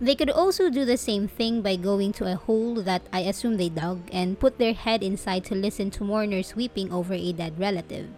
They 0.00 0.14
could 0.14 0.30
also 0.30 0.68
do 0.68 0.84
the 0.84 0.96
same 0.96 1.28
thing 1.28 1.62
by 1.62 1.76
going 1.76 2.12
to 2.14 2.26
a 2.26 2.34
hole 2.34 2.74
that 2.82 3.06
I 3.12 3.20
assume 3.20 3.56
they 3.56 3.68
dug 3.68 4.00
and 4.12 4.38
put 4.38 4.58
their 4.58 4.74
head 4.74 5.02
inside 5.02 5.44
to 5.46 5.54
listen 5.54 5.90
to 5.92 6.04
mourners 6.04 6.56
weeping 6.56 6.92
over 6.92 7.14
a 7.14 7.32
dead 7.32 7.58
relative. 7.58 8.08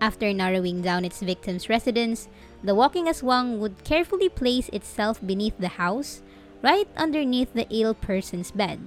After 0.00 0.32
narrowing 0.32 0.82
down 0.82 1.04
its 1.04 1.22
victim's 1.22 1.68
residence, 1.68 2.28
the 2.64 2.74
walking 2.74 3.06
aswang 3.06 3.58
would 3.58 3.84
carefully 3.84 4.28
place 4.28 4.68
itself 4.70 5.20
beneath 5.24 5.56
the 5.58 5.78
house, 5.78 6.20
right 6.62 6.88
underneath 6.96 7.54
the 7.54 7.66
ill 7.70 7.94
person's 7.94 8.50
bed. 8.50 8.80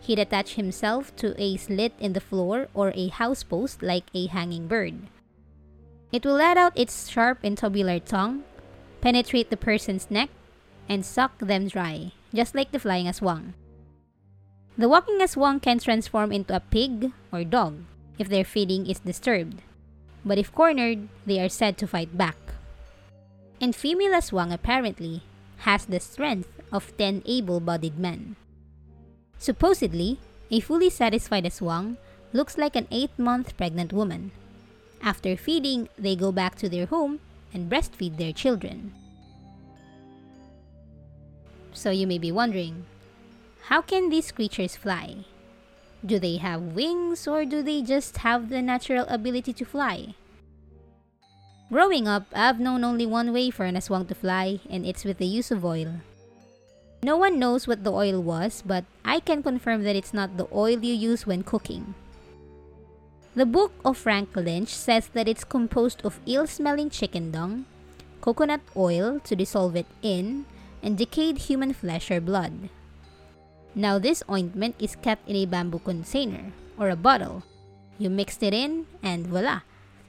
He'd 0.00 0.18
attach 0.18 0.54
himself 0.54 1.14
to 1.16 1.40
a 1.40 1.56
slit 1.56 1.92
in 2.00 2.14
the 2.14 2.20
floor 2.20 2.68
or 2.74 2.92
a 2.94 3.08
house 3.08 3.42
post 3.42 3.82
like 3.82 4.10
a 4.14 4.26
hanging 4.26 4.66
bird. 4.66 5.06
It 6.10 6.24
will 6.24 6.40
let 6.40 6.56
out 6.56 6.76
its 6.76 7.08
sharp 7.08 7.38
and 7.42 7.56
tubular 7.56 7.98
tongue 7.98 8.44
penetrate 9.00 9.50
the 9.50 9.56
person's 9.56 10.10
neck, 10.10 10.30
and 10.88 11.04
suck 11.04 11.38
them 11.38 11.68
dry, 11.68 12.12
just 12.34 12.54
like 12.54 12.72
the 12.72 12.78
flying 12.78 13.06
aswang. 13.06 13.54
The 14.76 14.88
walking 14.88 15.20
aswang 15.20 15.60
can 15.60 15.78
transform 15.78 16.32
into 16.32 16.54
a 16.54 16.60
pig 16.60 17.12
or 17.32 17.44
dog 17.44 17.84
if 18.18 18.28
their 18.28 18.44
feeding 18.44 18.86
is 18.86 19.00
disturbed, 19.00 19.62
but 20.24 20.38
if 20.38 20.54
cornered, 20.54 21.08
they 21.26 21.40
are 21.40 21.48
said 21.48 21.76
to 21.78 21.86
fight 21.86 22.16
back. 22.16 22.36
And 23.60 23.74
female 23.74 24.14
aswang 24.14 24.52
apparently 24.52 25.22
has 25.66 25.84
the 25.84 26.00
strength 26.00 26.50
of 26.70 26.96
10 26.96 27.22
able 27.26 27.58
bodied 27.60 27.98
men. 27.98 28.36
Supposedly, 29.38 30.18
a 30.50 30.60
fully 30.60 30.90
satisfied 30.90 31.44
aswang 31.44 31.98
looks 32.32 32.56
like 32.56 32.76
an 32.76 32.86
8 32.90 33.18
month 33.18 33.56
pregnant 33.56 33.92
woman. 33.92 34.30
After 35.02 35.36
feeding, 35.36 35.88
they 35.98 36.16
go 36.16 36.32
back 36.32 36.56
to 36.56 36.68
their 36.68 36.86
home 36.86 37.20
and 37.54 37.70
breastfeed 37.70 38.16
their 38.16 38.32
children. 38.32 38.92
So 41.72 41.90
you 41.90 42.06
may 42.06 42.18
be 42.18 42.32
wondering, 42.32 42.84
how 43.68 43.82
can 43.82 44.08
these 44.08 44.32
creatures 44.32 44.76
fly? 44.76 45.24
Do 46.04 46.18
they 46.18 46.36
have 46.36 46.74
wings 46.74 47.26
or 47.26 47.44
do 47.44 47.62
they 47.62 47.82
just 47.82 48.18
have 48.18 48.48
the 48.48 48.62
natural 48.62 49.06
ability 49.08 49.52
to 49.54 49.64
fly? 49.64 50.14
Growing 51.70 52.08
up, 52.08 52.24
I've 52.32 52.58
known 52.58 52.82
only 52.82 53.04
one 53.04 53.32
way 53.32 53.50
for 53.50 53.64
an 53.64 53.76
aswang 53.76 54.08
to 54.08 54.14
fly, 54.14 54.60
and 54.70 54.86
it's 54.86 55.04
with 55.04 55.18
the 55.18 55.26
use 55.26 55.50
of 55.50 55.66
oil. 55.66 56.00
No 57.02 57.16
one 57.16 57.38
knows 57.38 57.68
what 57.68 57.84
the 57.84 57.92
oil 57.92 58.22
was, 58.22 58.62
but 58.64 58.84
I 59.04 59.20
can 59.20 59.42
confirm 59.42 59.84
that 59.84 59.94
it's 59.94 60.14
not 60.14 60.38
the 60.38 60.48
oil 60.50 60.80
you 60.80 60.94
use 60.94 61.26
when 61.26 61.42
cooking. 61.42 61.94
The 63.38 63.46
book 63.46 63.70
of 63.84 63.94
Frank 63.94 64.34
Lynch 64.34 64.74
says 64.74 65.14
that 65.14 65.28
it's 65.30 65.46
composed 65.46 66.02
of 66.02 66.18
ill-smelling 66.26 66.90
chicken 66.90 67.30
dung, 67.30 67.70
coconut 68.20 68.66
oil 68.74 69.20
to 69.22 69.36
dissolve 69.36 69.76
it 69.76 69.86
in, 70.02 70.44
and 70.82 70.98
decayed 70.98 71.46
human 71.46 71.72
flesh 71.72 72.10
or 72.10 72.20
blood. 72.20 72.68
Now 73.76 74.00
this 74.00 74.26
ointment 74.28 74.74
is 74.82 74.98
kept 74.98 75.28
in 75.30 75.36
a 75.36 75.46
bamboo 75.46 75.78
container 75.78 76.50
or 76.76 76.90
a 76.90 76.98
bottle. 76.98 77.44
You 77.96 78.10
mixed 78.10 78.42
it 78.42 78.52
in 78.52 78.90
and 79.04 79.28
voila, 79.28 79.62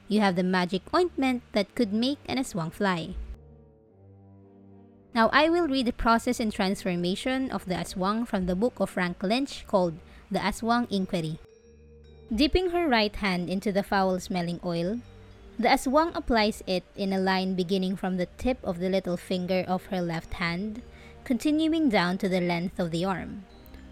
you 0.07 0.21
have 0.21 0.35
the 0.35 0.41
magic 0.41 0.81
ointment 0.89 1.43
that 1.53 1.75
could 1.75 1.93
make 1.93 2.17
an 2.25 2.39
aswang 2.39 2.73
fly. 2.73 3.13
Now 5.13 5.29
I 5.29 5.49
will 5.53 5.67
read 5.67 5.85
the 5.85 5.93
process 5.93 6.39
and 6.39 6.49
transformation 6.51 7.51
of 7.51 7.69
the 7.69 7.77
aswang 7.77 8.25
from 8.25 8.47
the 8.47 8.57
book 8.57 8.79
of 8.79 8.89
Frank 8.89 9.21
Lynch 9.21 9.67
called 9.67 10.01
The 10.31 10.39
Aswang 10.39 10.89
Inquiry. 10.89 11.37
Dipping 12.29 12.69
her 12.69 12.87
right 12.87 13.15
hand 13.15 13.49
into 13.49 13.71
the 13.71 13.81
foul-smelling 13.81 14.59
oil, 14.63 14.99
the 15.57 15.67
aswang 15.67 16.15
applies 16.15 16.61
it 16.67 16.83
in 16.95 17.11
a 17.11 17.17
line 17.17 17.55
beginning 17.55 17.95
from 17.95 18.17
the 18.17 18.27
tip 18.37 18.59
of 18.63 18.77
the 18.77 18.87
little 18.87 19.17
finger 19.17 19.65
of 19.67 19.87
her 19.87 19.99
left 19.99 20.33
hand, 20.35 20.83
continuing 21.23 21.89
down 21.89 22.19
to 22.19 22.29
the 22.29 22.39
length 22.39 22.79
of 22.79 22.91
the 22.91 23.03
arm, 23.03 23.45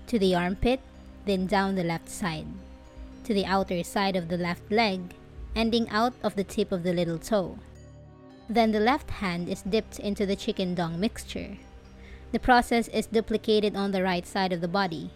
to 0.06 0.20
the 0.20 0.36
armpit, 0.36 0.80
then 1.26 1.48
down 1.48 1.74
the 1.74 1.84
left 1.84 2.10
side, 2.10 2.46
to 3.24 3.34
the 3.34 3.46
outer 3.46 3.84
side 3.84 4.16
of 4.16 4.30
the 4.30 4.38
left 4.38 4.72
leg, 4.72 5.02
ending 5.56 5.90
out 5.90 6.14
of 6.22 6.36
the 6.36 6.44
tip 6.44 6.72
of 6.72 6.84
the 6.84 6.94
little 6.94 7.18
toe. 7.18 7.58
Then 8.48 8.72
the 8.72 8.80
left 8.80 9.10
hand 9.10 9.50
is 9.50 9.64
dipped 9.64 9.98
into 9.98 10.28
the 10.28 10.36
chicken 10.36 10.76
dung 10.76 11.00
mixture. 11.00 11.58
The 12.32 12.40
process 12.40 12.88
is 12.90 13.08
duplicated 13.08 13.76
on 13.76 13.92
the 13.92 14.04
right 14.04 14.28
side 14.28 14.54
of 14.54 14.62
the 14.62 14.68
body. 14.68 15.10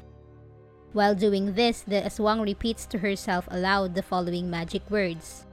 While 0.91 1.15
doing 1.15 1.56
this, 1.56 1.88
the 1.88 2.04
aswang 2.04 2.43
repeats 2.43 2.86
to 2.91 2.99
herself 2.99 3.47
aloud 3.47 3.95
the 3.95 4.04
following 4.04 4.51
magic 4.51 4.84
words. 4.91 5.47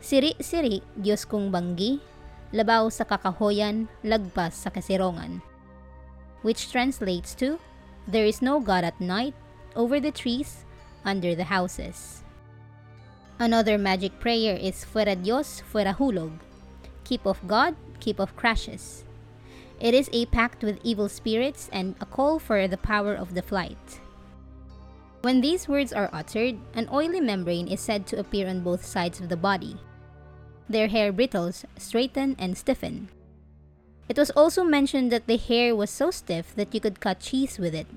Siri-siri, 0.00 0.80
Diyos 0.96 1.28
kong 1.28 1.52
banggi, 1.52 2.00
labaw 2.56 2.88
sa 2.88 3.04
kakahoyan, 3.04 3.88
lagpas 4.00 4.56
sa 4.56 4.72
kasirongan. 4.72 5.44
Which 6.40 6.72
translates 6.72 7.36
to, 7.42 7.60
There 8.08 8.24
is 8.24 8.40
no 8.40 8.60
God 8.60 8.84
at 8.84 8.96
night, 8.96 9.34
over 9.76 10.00
the 10.00 10.14
trees, 10.14 10.64
under 11.04 11.34
the 11.34 11.52
houses. 11.52 12.24
Another 13.36 13.76
magic 13.76 14.16
prayer 14.24 14.56
is 14.56 14.88
Fuera 14.88 15.20
Dios, 15.20 15.60
Fuera 15.60 15.92
Hulog, 15.92 16.32
keep 17.04 17.26
of 17.28 17.44
God, 17.44 17.76
keep 18.00 18.16
of 18.16 18.32
crashes. 18.40 19.04
It 19.76 19.92
is 19.92 20.08
a 20.16 20.24
pact 20.32 20.64
with 20.64 20.80
evil 20.80 21.12
spirits 21.12 21.68
and 21.72 21.92
a 22.00 22.08
call 22.08 22.38
for 22.38 22.64
the 22.64 22.80
power 22.80 23.12
of 23.12 23.34
the 23.36 23.44
flight. 23.44 24.00
When 25.26 25.40
these 25.40 25.66
words 25.66 25.92
are 25.92 26.08
uttered, 26.12 26.54
an 26.78 26.86
oily 26.92 27.18
membrane 27.18 27.66
is 27.66 27.80
said 27.80 28.06
to 28.06 28.20
appear 28.20 28.46
on 28.46 28.62
both 28.62 28.86
sides 28.86 29.18
of 29.18 29.28
the 29.28 29.36
body. 29.36 29.74
Their 30.68 30.86
hair 30.86 31.10
brittles, 31.10 31.64
straighten, 31.76 32.36
and 32.38 32.56
stiffen. 32.56 33.08
It 34.08 34.18
was 34.18 34.30
also 34.38 34.62
mentioned 34.62 35.10
that 35.10 35.26
the 35.26 35.36
hair 35.36 35.74
was 35.74 35.90
so 35.90 36.12
stiff 36.12 36.54
that 36.54 36.72
you 36.72 36.78
could 36.78 37.00
cut 37.00 37.18
cheese 37.18 37.58
with 37.58 37.74
it. 37.74 37.88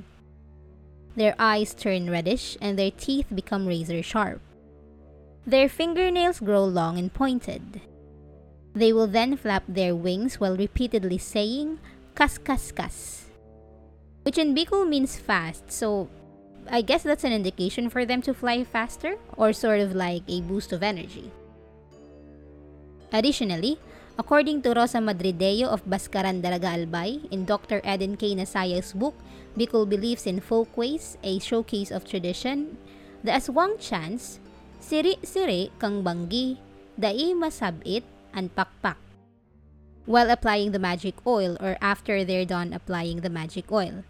Their 1.15 1.35
eyes 1.37 1.75
turn 1.75 2.09
reddish 2.09 2.57
and 2.59 2.79
their 2.79 2.89
teeth 2.89 3.27
become 3.29 3.67
razor 3.67 4.01
sharp. 4.01 4.41
Their 5.45 5.69
fingernails 5.69 6.39
grow 6.39 6.65
long 6.65 6.97
and 6.97 7.13
pointed. 7.13 7.79
They 8.73 8.91
will 8.91 9.05
then 9.05 9.37
flap 9.37 9.65
their 9.67 9.95
wings 9.95 10.39
while 10.39 10.57
repeatedly 10.57 11.19
saying, 11.19 11.77
kas 12.15 12.39
kas 12.39 12.71
kas. 12.71 13.25
Which 14.23 14.39
in 14.39 14.55
Bicol 14.55 14.89
means 14.89 15.15
fast, 15.15 15.71
so 15.71 16.09
I 16.69 16.85
guess 16.85 17.01
that's 17.01 17.25
an 17.25 17.33
indication 17.33 17.89
for 17.89 18.05
them 18.05 18.21
to 18.29 18.33
fly 18.33 18.63
faster, 18.63 19.17
or 19.35 19.53
sort 19.53 19.81
of 19.81 19.97
like 19.97 20.21
a 20.29 20.41
boost 20.41 20.71
of 20.71 20.85
energy. 20.85 21.33
Additionally, 23.11 23.81
according 24.21 24.61
to 24.61 24.77
Rosa 24.77 25.01
Madrideo 25.01 25.65
of 25.65 25.81
Bascaran 25.89 26.45
Daraga 26.45 26.77
Albay 26.77 27.25
in 27.33 27.45
Dr. 27.45 27.81
Eden 27.81 28.17
K. 28.17 28.35
Nasaya's 28.37 28.93
book, 28.93 29.17
Bicol 29.57 29.89
Beliefs 29.89 30.29
in 30.29 30.39
Folkways, 30.39 31.17
a 31.23 31.39
Showcase 31.39 31.89
of 31.89 32.05
Tradition, 32.05 32.77
the 33.23 33.31
Aswang 33.31 33.81
chants, 33.81 34.37
Siri-siri 34.79 35.73
kang 35.81 36.05
banggi, 36.05 36.61
dai 36.95 37.33
masabit, 37.33 38.05
and 38.31 38.53
pakpak. 38.55 38.95
While 40.05 40.29
applying 40.29 40.71
the 40.71 40.79
magic 40.79 41.17
oil 41.25 41.57
or 41.59 41.77
after 41.81 42.23
they're 42.23 42.45
done 42.45 42.73
applying 42.73 43.21
the 43.21 43.29
magic 43.29 43.71
oil. 43.71 44.05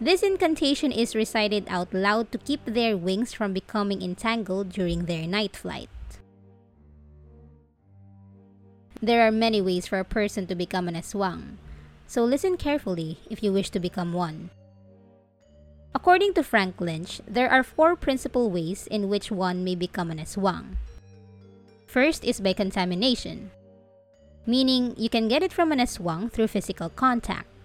This 0.00 0.22
incantation 0.22 0.92
is 0.92 1.18
recited 1.18 1.66
out 1.66 1.92
loud 1.92 2.30
to 2.30 2.38
keep 2.38 2.64
their 2.64 2.96
wings 2.96 3.34
from 3.34 3.52
becoming 3.52 4.00
entangled 4.00 4.70
during 4.70 5.06
their 5.06 5.26
night 5.26 5.56
flight. 5.56 5.90
There 9.02 9.26
are 9.26 9.34
many 9.34 9.60
ways 9.60 9.88
for 9.88 9.98
a 9.98 10.06
person 10.06 10.46
to 10.46 10.54
become 10.54 10.86
an 10.86 10.94
aswang, 10.94 11.58
so 12.06 12.22
listen 12.22 12.56
carefully 12.56 13.18
if 13.28 13.42
you 13.42 13.52
wish 13.52 13.70
to 13.70 13.80
become 13.80 14.12
one. 14.12 14.50
According 15.94 16.34
to 16.34 16.46
Frank 16.46 16.80
Lynch, 16.80 17.20
there 17.26 17.50
are 17.50 17.66
four 17.66 17.96
principal 17.96 18.50
ways 18.50 18.86
in 18.86 19.08
which 19.08 19.32
one 19.32 19.64
may 19.64 19.74
become 19.74 20.12
an 20.12 20.18
aswang. 20.18 20.78
First 21.86 22.22
is 22.22 22.38
by 22.38 22.52
contamination, 22.52 23.50
meaning 24.46 24.94
you 24.96 25.10
can 25.10 25.26
get 25.26 25.42
it 25.42 25.52
from 25.52 25.72
an 25.72 25.80
aswang 25.80 26.30
through 26.30 26.54
physical 26.54 26.88
contact. 26.88 27.57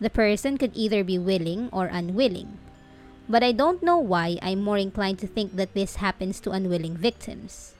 The 0.00 0.10
person 0.10 0.56
could 0.56 0.72
either 0.74 1.04
be 1.04 1.18
willing 1.18 1.68
or 1.72 1.86
unwilling, 1.86 2.58
but 3.28 3.42
I 3.42 3.52
don't 3.52 3.82
know 3.82 3.98
why 3.98 4.38
I'm 4.40 4.64
more 4.64 4.78
inclined 4.78 5.18
to 5.20 5.26
think 5.26 5.56
that 5.56 5.74
this 5.74 5.96
happens 5.96 6.40
to 6.40 6.50
unwilling 6.50 6.96
victims. 6.96 7.74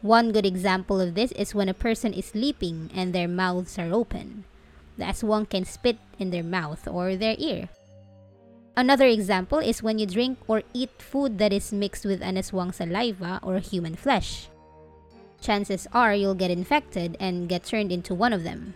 One 0.00 0.32
good 0.32 0.46
example 0.46 1.00
of 1.00 1.14
this 1.14 1.32
is 1.32 1.54
when 1.54 1.68
a 1.68 1.74
person 1.74 2.12
is 2.12 2.32
sleeping 2.32 2.90
and 2.94 3.12
their 3.12 3.28
mouths 3.28 3.78
are 3.78 3.92
open. 3.92 4.44
The 4.96 5.04
aswang 5.04 5.48
can 5.48 5.64
spit 5.64 5.98
in 6.18 6.30
their 6.30 6.44
mouth 6.44 6.88
or 6.88 7.16
their 7.16 7.36
ear. 7.38 7.68
Another 8.76 9.06
example 9.06 9.58
is 9.58 9.82
when 9.82 9.98
you 9.98 10.06
drink 10.06 10.38
or 10.48 10.62
eat 10.72 10.90
food 10.98 11.38
that 11.38 11.52
is 11.52 11.72
mixed 11.72 12.04
with 12.04 12.22
an 12.22 12.36
aswang 12.36 12.72
saliva 12.72 13.40
or 13.42 13.58
human 13.58 13.94
flesh 13.94 14.48
chances 15.40 15.86
are 15.92 16.14
you'll 16.14 16.34
get 16.34 16.50
infected 16.50 17.16
and 17.20 17.48
get 17.48 17.64
turned 17.64 17.92
into 17.92 18.14
one 18.14 18.32
of 18.32 18.42
them. 18.42 18.74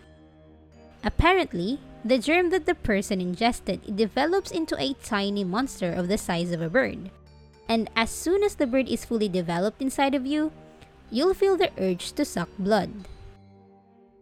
Apparently, 1.03 1.79
the 2.03 2.17
germ 2.17 2.49
that 2.49 2.65
the 2.65 2.75
person 2.75 3.21
ingested 3.21 3.95
develops 3.95 4.51
into 4.51 4.75
a 4.79 4.93
tiny 5.03 5.43
monster 5.43 5.93
of 5.93 6.07
the 6.07 6.17
size 6.17 6.51
of 6.51 6.61
a 6.61 6.69
bird. 6.69 7.11
And 7.69 7.89
as 7.95 8.09
soon 8.09 8.43
as 8.43 8.55
the 8.55 8.67
bird 8.67 8.89
is 8.89 9.05
fully 9.05 9.29
developed 9.29 9.81
inside 9.81 10.15
of 10.15 10.25
you, 10.25 10.51
you'll 11.09 11.33
feel 11.33 11.55
the 11.55 11.71
urge 11.77 12.13
to 12.13 12.25
suck 12.25 12.49
blood. 12.57 12.89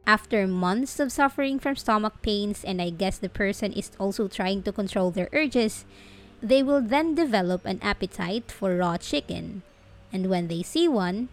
After 0.06 0.48
months 0.48 1.00
of 1.00 1.12
suffering 1.12 1.60
from 1.60 1.76
stomach 1.76 2.22
pains, 2.22 2.64
and 2.66 2.82
I 2.82 2.90
guess 2.90 3.18
the 3.18 3.30
person 3.30 3.72
is 3.74 3.92
also 4.00 4.28
trying 4.28 4.64
to 4.64 4.72
control 4.72 5.12
their 5.12 5.30
urges, 5.32 5.86
they 6.42 6.64
will 6.64 6.82
then 6.82 7.16
develop 7.16 7.66
an 7.66 7.80
appetite 7.82 8.52
for 8.52 8.76
raw 8.76 8.98
chicken. 8.98 9.62
And 10.12 10.30
when 10.30 10.48
they 10.48 10.64
see 10.64 10.88
one, 10.88 11.30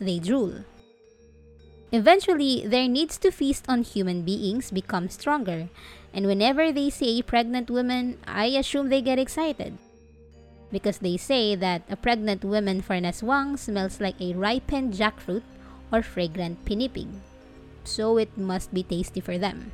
they 0.00 0.18
drool. 0.18 0.64
Eventually, 1.90 2.66
their 2.66 2.88
needs 2.88 3.16
to 3.18 3.30
feast 3.30 3.64
on 3.68 3.82
human 3.82 4.22
beings 4.22 4.70
become 4.70 5.08
stronger, 5.08 5.68
and 6.12 6.26
whenever 6.26 6.70
they 6.70 6.90
see 6.90 7.18
a 7.18 7.24
pregnant 7.24 7.70
woman, 7.70 8.18
I 8.26 8.46
assume 8.56 8.88
they 8.88 9.00
get 9.00 9.18
excited. 9.18 9.78
Because 10.70 10.98
they 10.98 11.16
say 11.16 11.54
that 11.54 11.82
a 11.88 11.96
pregnant 11.96 12.44
woman 12.44 12.82
for 12.82 13.00
Naswang 13.00 13.58
smells 13.58 14.00
like 14.00 14.20
a 14.20 14.34
ripened 14.34 14.92
jackfruit 14.92 15.42
or 15.90 16.02
fragrant 16.02 16.64
pinipig. 16.66 17.08
so 17.88 18.20
it 18.20 18.28
must 18.36 18.72
be 18.76 18.84
tasty 18.84 19.20
for 19.20 19.40
them. 19.40 19.72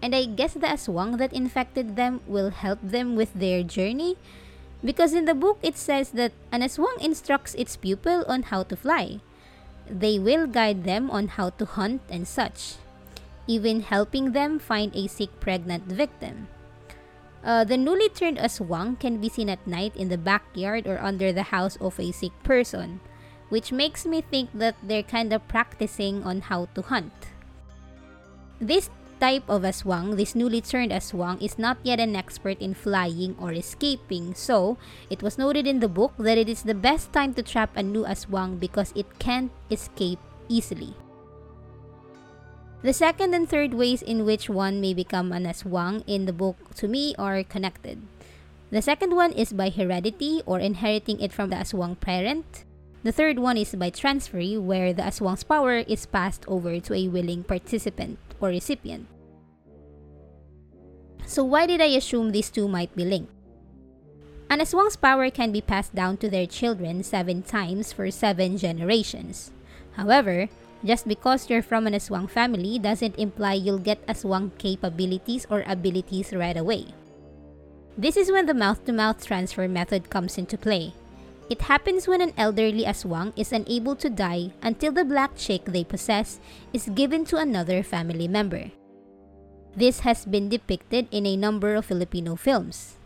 And 0.00 0.16
I 0.16 0.24
guess 0.24 0.56
the 0.56 0.72
aswang 0.72 1.20
that 1.20 1.36
infected 1.36 1.94
them 1.94 2.24
will 2.26 2.48
help 2.48 2.80
them 2.80 3.14
with 3.14 3.36
their 3.36 3.62
journey 3.62 4.16
because 4.80 5.12
in 5.12 5.28
the 5.28 5.36
book 5.36 5.60
it 5.60 5.76
says 5.76 6.16
that 6.16 6.32
an 6.48 6.64
aswang 6.64 6.96
instructs 7.04 7.52
its 7.54 7.76
pupil 7.76 8.24
on 8.26 8.48
how 8.48 8.64
to 8.64 8.76
fly. 8.76 9.20
They 9.90 10.18
will 10.22 10.46
guide 10.46 10.84
them 10.84 11.10
on 11.10 11.34
how 11.34 11.50
to 11.58 11.66
hunt 11.66 12.02
and 12.08 12.22
such, 12.22 12.78
even 13.46 13.82
helping 13.82 14.30
them 14.30 14.62
find 14.62 14.94
a 14.94 15.10
sick 15.10 15.40
pregnant 15.40 15.90
victim. 15.90 16.46
Uh, 17.42 17.64
the 17.64 17.76
newly 17.76 18.08
turned 18.08 18.38
aswang 18.38 19.00
can 19.00 19.18
be 19.18 19.28
seen 19.28 19.48
at 19.48 19.66
night 19.66 19.96
in 19.96 20.08
the 20.08 20.18
backyard 20.18 20.86
or 20.86 21.02
under 21.02 21.32
the 21.32 21.50
house 21.50 21.74
of 21.80 21.98
a 21.98 22.12
sick 22.12 22.32
person, 22.44 23.00
which 23.48 23.72
makes 23.72 24.06
me 24.06 24.20
think 24.20 24.50
that 24.54 24.76
they're 24.82 25.02
kind 25.02 25.32
of 25.32 25.46
practicing 25.48 26.22
on 26.22 26.42
how 26.42 26.68
to 26.76 26.82
hunt. 26.82 27.12
This 28.60 28.90
type 29.20 29.44
of 29.46 29.62
aswang, 29.62 30.16
this 30.16 30.34
newly 30.34 30.64
turned 30.64 30.90
aswang, 30.90 31.36
is 31.44 31.60
not 31.60 31.76
yet 31.84 32.00
an 32.00 32.16
expert 32.16 32.58
in 32.58 32.72
flying 32.72 33.36
or 33.38 33.52
escaping. 33.52 34.34
So, 34.34 34.80
it 35.12 35.22
was 35.22 35.36
noted 35.36 35.66
in 35.68 35.80
the 35.80 35.92
book 35.92 36.16
that 36.18 36.38
it 36.38 36.48
is 36.48 36.64
the 36.64 36.74
best 36.74 37.12
time 37.12 37.34
to 37.34 37.44
trap 37.44 37.76
a 37.76 37.84
new 37.84 38.08
aswang 38.08 38.58
because 38.58 38.92
it 38.96 39.06
can't 39.20 39.52
escape 39.70 40.18
easily. 40.48 40.96
The 42.82 42.96
second 42.96 43.34
and 43.36 43.46
third 43.46 43.74
ways 43.76 44.00
in 44.00 44.24
which 44.24 44.48
one 44.48 44.80
may 44.80 44.94
become 44.94 45.32
an 45.32 45.44
aswang 45.44 46.02
in 46.08 46.24
the 46.24 46.32
book 46.32 46.56
to 46.80 46.88
me 46.88 47.14
are 47.20 47.44
connected. 47.44 48.00
The 48.72 48.80
second 48.80 49.14
one 49.14 49.32
is 49.36 49.52
by 49.52 49.68
heredity 49.68 50.40
or 50.46 50.58
inheriting 50.58 51.20
it 51.20 51.32
from 51.32 51.50
the 51.50 51.60
aswang 51.60 52.00
parent. 52.00 52.64
The 53.02 53.12
third 53.12 53.38
one 53.38 53.56
is 53.56 53.74
by 53.76 53.90
transfer, 53.90 54.40
where 54.60 54.92
the 54.92 55.02
aswang's 55.02 55.44
power 55.44 55.84
is 55.84 56.06
passed 56.06 56.44
over 56.48 56.80
to 56.80 56.94
a 56.94 57.08
willing 57.08 57.44
participant 57.44 58.18
or 58.40 58.48
recipient. 58.48 59.06
So 61.26 61.44
why 61.44 61.66
did 61.66 61.80
I 61.80 61.94
assume 61.94 62.32
these 62.32 62.50
two 62.50 62.66
might 62.66 62.94
be 62.96 63.04
linked? 63.04 63.32
An 64.50 64.58
aswang's 64.58 64.96
power 64.96 65.30
can 65.30 65.52
be 65.52 65.60
passed 65.62 65.94
down 65.94 66.16
to 66.18 66.28
their 66.28 66.46
children 66.46 67.04
seven 67.04 67.42
times 67.42 67.92
for 67.92 68.10
seven 68.10 68.58
generations. 68.58 69.52
However, 69.94 70.48
just 70.84 71.06
because 71.06 71.48
you're 71.48 71.62
from 71.62 71.86
an 71.86 71.94
aswang 71.94 72.28
family 72.28 72.78
doesn't 72.78 73.14
imply 73.14 73.54
you'll 73.54 73.78
get 73.78 74.04
aswang 74.08 74.50
capabilities 74.58 75.46
or 75.50 75.62
abilities 75.68 76.32
right 76.34 76.56
away. 76.56 76.86
This 77.96 78.16
is 78.16 78.32
when 78.32 78.46
the 78.46 78.54
mouth 78.54 78.82
to 78.86 78.92
mouth 78.92 79.24
transfer 79.24 79.68
method 79.68 80.10
comes 80.10 80.38
into 80.38 80.58
play. 80.58 80.94
It 81.50 81.66
happens 81.66 82.06
when 82.06 82.22
an 82.22 82.32
elderly 82.38 82.86
aswang 82.86 83.34
is 83.34 83.50
unable 83.50 83.96
to 83.96 84.08
die 84.08 84.54
until 84.62 84.92
the 84.94 85.04
black 85.04 85.34
chick 85.34 85.66
they 85.66 85.82
possess 85.82 86.38
is 86.72 86.86
given 86.94 87.26
to 87.26 87.42
another 87.42 87.82
family 87.82 88.28
member. 88.28 88.70
This 89.74 90.06
has 90.06 90.24
been 90.24 90.48
depicted 90.48 91.08
in 91.10 91.26
a 91.26 91.36
number 91.36 91.74
of 91.74 91.86
Filipino 91.86 92.36
films. 92.36 93.02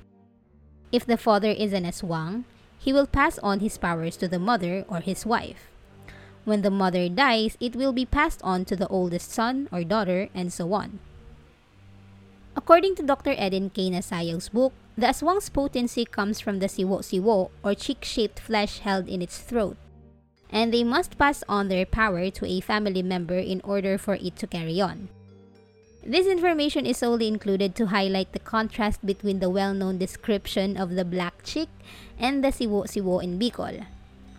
If 0.92 1.06
the 1.08 1.16
father 1.16 1.48
is 1.48 1.72
an 1.72 1.88
aswang, 1.88 2.44
he 2.76 2.92
will 2.92 3.08
pass 3.08 3.38
on 3.40 3.60
his 3.60 3.78
powers 3.78 4.16
to 4.20 4.28
the 4.28 4.38
mother 4.38 4.84
or 4.92 5.00
his 5.00 5.24
wife. 5.24 5.72
When 6.44 6.60
the 6.60 6.70
mother 6.70 7.08
dies, 7.08 7.56
it 7.60 7.74
will 7.74 7.96
be 7.96 8.04
passed 8.04 8.44
on 8.44 8.66
to 8.66 8.76
the 8.76 8.88
oldest 8.88 9.32
son 9.32 9.72
or 9.72 9.84
daughter, 9.84 10.28
and 10.36 10.52
so 10.52 10.70
on. 10.74 11.00
According 12.56 12.94
to 12.96 13.02
Dr. 13.02 13.32
Eden 13.32 13.70
K. 13.70 13.90
Nasayaw's 13.90 14.48
book, 14.48 14.72
the 14.96 15.08
aswang's 15.08 15.50
potency 15.50 16.04
comes 16.04 16.38
from 16.38 16.60
the 16.60 16.66
siwo-siwo 16.66 17.50
or 17.64 17.74
chick-shaped 17.74 18.38
flesh 18.38 18.78
held 18.78 19.08
in 19.08 19.20
its 19.20 19.38
throat, 19.38 19.76
and 20.50 20.72
they 20.72 20.84
must 20.84 21.18
pass 21.18 21.42
on 21.48 21.66
their 21.66 21.84
power 21.84 22.30
to 22.30 22.46
a 22.46 22.60
family 22.60 23.02
member 23.02 23.36
in 23.36 23.60
order 23.64 23.98
for 23.98 24.14
it 24.14 24.36
to 24.36 24.46
carry 24.46 24.80
on. 24.80 25.08
This 26.06 26.28
information 26.28 26.86
is 26.86 26.98
solely 26.98 27.26
included 27.26 27.74
to 27.74 27.86
highlight 27.86 28.32
the 28.32 28.38
contrast 28.38 29.04
between 29.04 29.40
the 29.40 29.50
well-known 29.50 29.98
description 29.98 30.76
of 30.76 30.94
the 30.94 31.04
black 31.04 31.42
chick 31.42 31.68
and 32.18 32.44
the 32.44 32.54
siwo-siwo 32.54 33.22
in 33.22 33.38
Bicol. 33.38 33.84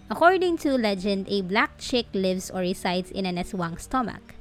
According 0.10 0.58
to 0.60 0.78
legend, 0.78 1.28
a 1.28 1.42
black 1.42 1.80
chick 1.80 2.06
lives 2.14 2.50
or 2.50 2.62
resides 2.62 3.12
in 3.12 3.26
an 3.26 3.38
aswang's 3.38 3.84
stomach. 3.84 4.36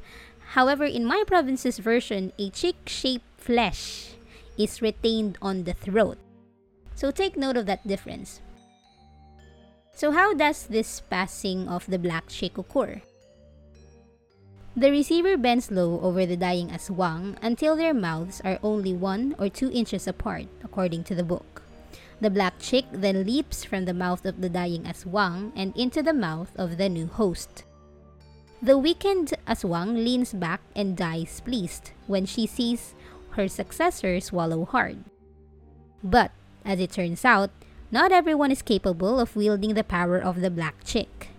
However, 0.52 0.84
in 0.84 1.06
my 1.06 1.24
province's 1.26 1.78
version, 1.78 2.32
a 2.38 2.50
chick-shaped 2.50 3.33
flesh 3.44 4.16
is 4.56 4.80
retained 4.80 5.36
on 5.42 5.64
the 5.64 5.76
throat. 5.76 6.16
So 6.94 7.10
take 7.10 7.36
note 7.36 7.56
of 7.56 7.66
that 7.66 7.86
difference. 7.86 8.40
So 9.92 10.12
how 10.12 10.32
does 10.32 10.66
this 10.66 11.04
passing 11.12 11.68
of 11.68 11.84
the 11.86 11.98
black 11.98 12.28
chick 12.28 12.56
occur? 12.56 13.02
The 14.74 14.90
receiver 14.90 15.36
bends 15.36 15.70
low 15.70 16.00
over 16.00 16.26
the 16.26 16.36
dying 16.36 16.70
aswang 16.70 17.36
until 17.42 17.76
their 17.76 17.94
mouths 17.94 18.40
are 18.42 18.58
only 18.62 18.92
one 18.92 19.36
or 19.38 19.48
two 19.48 19.70
inches 19.70 20.08
apart, 20.08 20.46
according 20.64 21.04
to 21.04 21.14
the 21.14 21.22
book. 21.22 21.62
The 22.20 22.30
black 22.30 22.58
chick 22.58 22.86
then 22.90 23.22
leaps 23.22 23.62
from 23.62 23.84
the 23.84 23.94
mouth 23.94 24.24
of 24.24 24.40
the 24.40 24.48
dying 24.48 24.82
aswang 24.82 25.52
and 25.54 25.76
into 25.76 26.02
the 26.02 26.16
mouth 26.16 26.50
of 26.56 26.78
the 26.78 26.88
new 26.88 27.06
host. 27.06 27.62
The 28.64 28.78
weakened 28.78 29.34
aswang 29.46 30.02
leans 30.02 30.32
back 30.32 30.62
and 30.74 30.96
dies 30.96 31.38
pleased 31.44 31.92
when 32.08 32.24
she 32.24 32.46
sees 32.46 32.94
her 33.34 33.48
successor 33.48 34.20
swallow 34.20 34.64
hard. 34.64 35.04
But, 36.02 36.32
as 36.64 36.80
it 36.80 36.92
turns 36.92 37.24
out, 37.24 37.50
not 37.90 38.12
everyone 38.12 38.50
is 38.50 38.62
capable 38.62 39.20
of 39.20 39.36
wielding 39.36 39.74
the 39.74 39.84
power 39.84 40.18
of 40.18 40.40
the 40.40 40.50
black 40.50 40.82
chick. 40.84 41.30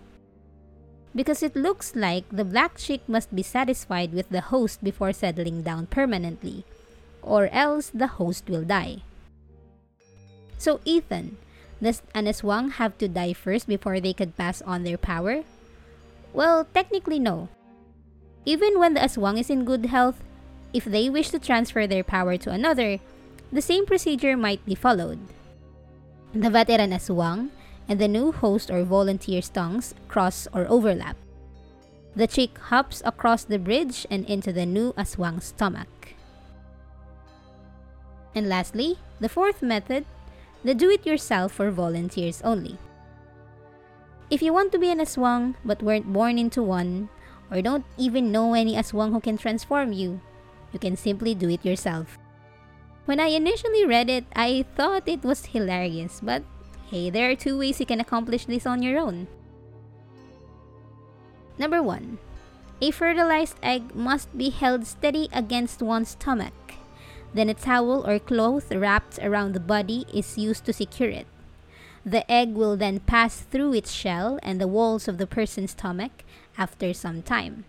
Because 1.15 1.43
it 1.43 1.55
looks 1.55 1.95
like 1.95 2.25
the 2.31 2.43
black 2.43 2.77
chick 2.77 3.07
must 3.07 3.35
be 3.35 3.43
satisfied 3.43 4.13
with 4.13 4.29
the 4.29 4.51
host 4.51 4.83
before 4.83 5.13
settling 5.13 5.63
down 5.63 5.87
permanently, 5.87 6.65
or 7.21 7.47
else 7.51 7.91
the 7.93 8.19
host 8.19 8.49
will 8.49 8.63
die. 8.63 9.03
So, 10.57 10.79
Ethan, 10.85 11.37
does 11.81 12.01
an 12.13 12.25
aswang 12.25 12.81
have 12.81 12.97
to 12.99 13.07
die 13.07 13.33
first 13.33 13.67
before 13.67 13.99
they 13.99 14.13
could 14.13 14.37
pass 14.37 14.61
on 14.63 14.83
their 14.83 14.97
power? 14.97 15.43
Well, 16.33 16.67
technically, 16.73 17.19
no. 17.19 17.49
Even 18.45 18.79
when 18.79 18.93
the 18.93 19.01
aswang 19.01 19.39
is 19.39 19.49
in 19.49 19.65
good 19.65 19.87
health, 19.87 20.23
if 20.75 20.83
they 20.83 21.09
wish 21.09 21.31
to 21.31 21.39
transfer 21.39 21.87
their 21.87 22.03
power 22.03 22.35
to 22.35 22.51
another, 22.51 22.99
the 23.47 23.63
same 23.63 23.85
procedure 23.87 24.35
might 24.35 24.59
be 24.65 24.75
followed. 24.75 25.19
The 26.35 26.51
veteran 26.51 26.91
aswang 26.91 27.55
and 27.87 27.97
the 27.97 28.11
new 28.11 28.33
host 28.33 28.69
or 28.69 28.83
volunteer's 28.83 29.47
tongues 29.47 29.95
cross 30.09 30.51
or 30.51 30.67
overlap. 30.67 31.15
The 32.13 32.27
chick 32.27 32.59
hops 32.59 33.01
across 33.05 33.45
the 33.45 33.57
bridge 33.57 34.05
and 34.11 34.27
into 34.27 34.51
the 34.51 34.65
new 34.65 34.91
aswang's 34.99 35.55
stomach. 35.55 35.87
And 38.35 38.49
lastly, 38.49 38.99
the 39.21 39.31
fourth 39.31 39.61
method, 39.61 40.03
the 40.61 40.75
do-it-yourself 40.75 41.53
for 41.53 41.71
volunteers 41.71 42.41
only. 42.43 42.77
If 44.29 44.41
you 44.41 44.51
want 44.51 44.73
to 44.73 44.79
be 44.79 44.91
an 44.91 44.99
aswang 44.99 45.55
but 45.63 45.83
weren't 45.83 46.11
born 46.11 46.37
into 46.37 46.61
one, 46.61 47.07
or 47.49 47.61
don't 47.61 47.85
even 47.95 48.33
know 48.33 48.55
any 48.55 48.75
aswang 48.75 49.11
who 49.11 49.21
can 49.21 49.37
transform 49.37 49.93
you, 49.93 50.19
you 50.75 50.79
can 50.79 50.97
simply 50.99 51.33
do 51.33 51.47
it 51.47 51.63
yourself. 51.63 52.19
When 53.05 53.19
I 53.19 53.31
initially 53.31 53.85
read 53.85 54.09
it, 54.09 54.25
I 54.35 54.65
thought 54.75 55.07
it 55.07 55.23
was 55.23 55.55
hilarious, 55.55 56.19
but 56.21 56.43
hey, 56.91 57.09
there 57.09 57.31
are 57.31 57.35
two 57.35 57.57
ways 57.57 57.79
you 57.79 57.85
can 57.85 58.01
accomplish 58.01 58.45
this 58.45 58.67
on 58.67 58.83
your 58.83 58.99
own. 58.99 59.27
Number 61.57 61.81
1. 61.81 62.17
A 62.81 62.91
fertilized 62.91 63.55
egg 63.63 63.95
must 63.95 64.37
be 64.37 64.49
held 64.49 64.85
steady 64.85 65.29
against 65.31 65.81
one's 65.81 66.09
stomach. 66.09 66.53
Then 67.33 67.47
a 67.47 67.53
towel 67.53 68.05
or 68.05 68.19
cloth 68.19 68.73
wrapped 68.73 69.17
around 69.23 69.53
the 69.53 69.63
body 69.63 70.05
is 70.13 70.37
used 70.37 70.65
to 70.65 70.73
secure 70.73 71.09
it. 71.09 71.27
The 72.05 72.29
egg 72.29 72.53
will 72.53 72.75
then 72.75 72.99
pass 72.99 73.39
through 73.39 73.73
its 73.73 73.91
shell 73.91 74.39
and 74.43 74.59
the 74.59 74.67
walls 74.67 75.07
of 75.07 75.17
the 75.17 75.27
person's 75.27 75.71
stomach 75.71 76.25
after 76.57 76.93
some 76.93 77.21
time 77.23 77.63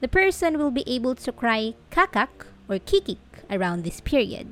the 0.00 0.08
person 0.08 0.58
will 0.58 0.70
be 0.70 0.84
able 0.86 1.14
to 1.14 1.32
cry 1.32 1.74
kakak 1.90 2.46
or 2.68 2.78
kikik 2.78 3.22
around 3.50 3.84
this 3.84 4.00
period. 4.00 4.48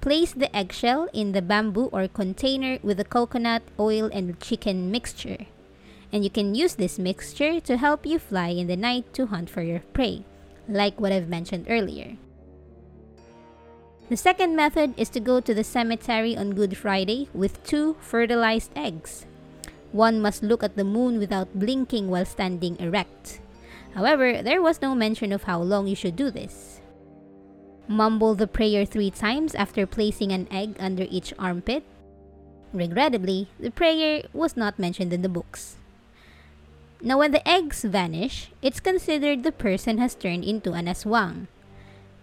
Place 0.00 0.32
the 0.32 0.54
eggshell 0.54 1.08
in 1.12 1.32
the 1.32 1.42
bamboo 1.42 1.90
or 1.92 2.06
container 2.06 2.78
with 2.82 2.98
the 2.98 3.04
coconut, 3.04 3.62
oil, 3.78 4.08
and 4.12 4.38
chicken 4.40 4.90
mixture. 4.90 5.46
And 6.12 6.22
you 6.22 6.30
can 6.30 6.54
use 6.54 6.74
this 6.74 6.98
mixture 6.98 7.58
to 7.60 7.76
help 7.76 8.06
you 8.06 8.18
fly 8.18 8.48
in 8.48 8.68
the 8.68 8.76
night 8.76 9.12
to 9.14 9.26
hunt 9.26 9.50
for 9.50 9.62
your 9.62 9.80
prey, 9.92 10.24
like 10.68 11.00
what 11.00 11.10
I've 11.10 11.28
mentioned 11.28 11.66
earlier. 11.68 12.16
The 14.08 14.16
second 14.16 14.54
method 14.54 14.94
is 14.96 15.10
to 15.10 15.20
go 15.20 15.40
to 15.40 15.52
the 15.52 15.64
cemetery 15.64 16.36
on 16.36 16.54
Good 16.54 16.76
Friday 16.76 17.28
with 17.34 17.58
two 17.66 17.96
fertilized 17.98 18.70
eggs. 18.76 19.26
One 19.90 20.22
must 20.22 20.44
look 20.44 20.62
at 20.62 20.76
the 20.76 20.84
moon 20.84 21.18
without 21.18 21.58
blinking 21.58 22.08
while 22.08 22.24
standing 22.24 22.78
erect. 22.78 23.40
However, 23.96 24.42
there 24.42 24.60
was 24.60 24.82
no 24.82 24.94
mention 24.94 25.32
of 25.32 25.44
how 25.48 25.58
long 25.58 25.88
you 25.88 25.96
should 25.96 26.16
do 26.16 26.30
this. 26.30 26.82
Mumble 27.88 28.34
the 28.34 28.46
prayer 28.46 28.84
three 28.84 29.10
times 29.10 29.54
after 29.54 29.86
placing 29.86 30.32
an 30.32 30.46
egg 30.50 30.76
under 30.78 31.06
each 31.08 31.32
armpit. 31.38 31.82
Regrettably, 32.74 33.48
the 33.58 33.70
prayer 33.70 34.22
was 34.34 34.54
not 34.54 34.78
mentioned 34.78 35.14
in 35.14 35.22
the 35.22 35.32
books. 35.32 35.76
Now, 37.00 37.18
when 37.18 37.32
the 37.32 37.46
eggs 37.48 37.84
vanish, 37.84 38.50
it's 38.60 38.80
considered 38.80 39.44
the 39.44 39.52
person 39.52 39.96
has 39.96 40.14
turned 40.14 40.44
into 40.44 40.72
an 40.72 40.92
aswang. 40.92 41.46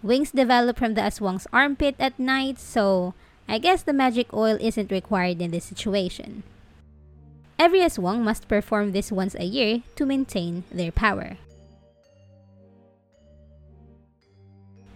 Wings 0.03 0.29
develop 0.29 0.77
from 0.77 0.93
the 0.93 1.01
aswang's 1.01 1.47
armpit 1.51 1.95
at 1.97 2.19
night, 2.19 2.59
so 2.59 3.15
I 3.49 3.57
guess 3.57 3.81
the 3.81 3.93
magic 3.93 4.31
oil 4.31 4.59
isn't 4.61 4.91
required 4.91 5.41
in 5.41 5.49
this 5.49 5.65
situation. 5.65 6.43
Every 7.57 7.79
aswang 7.79 8.21
must 8.21 8.47
perform 8.47 8.91
this 8.91 9.11
once 9.11 9.33
a 9.33 9.45
year 9.45 9.81
to 9.95 10.05
maintain 10.05 10.65
their 10.69 10.91
power. 10.91 11.37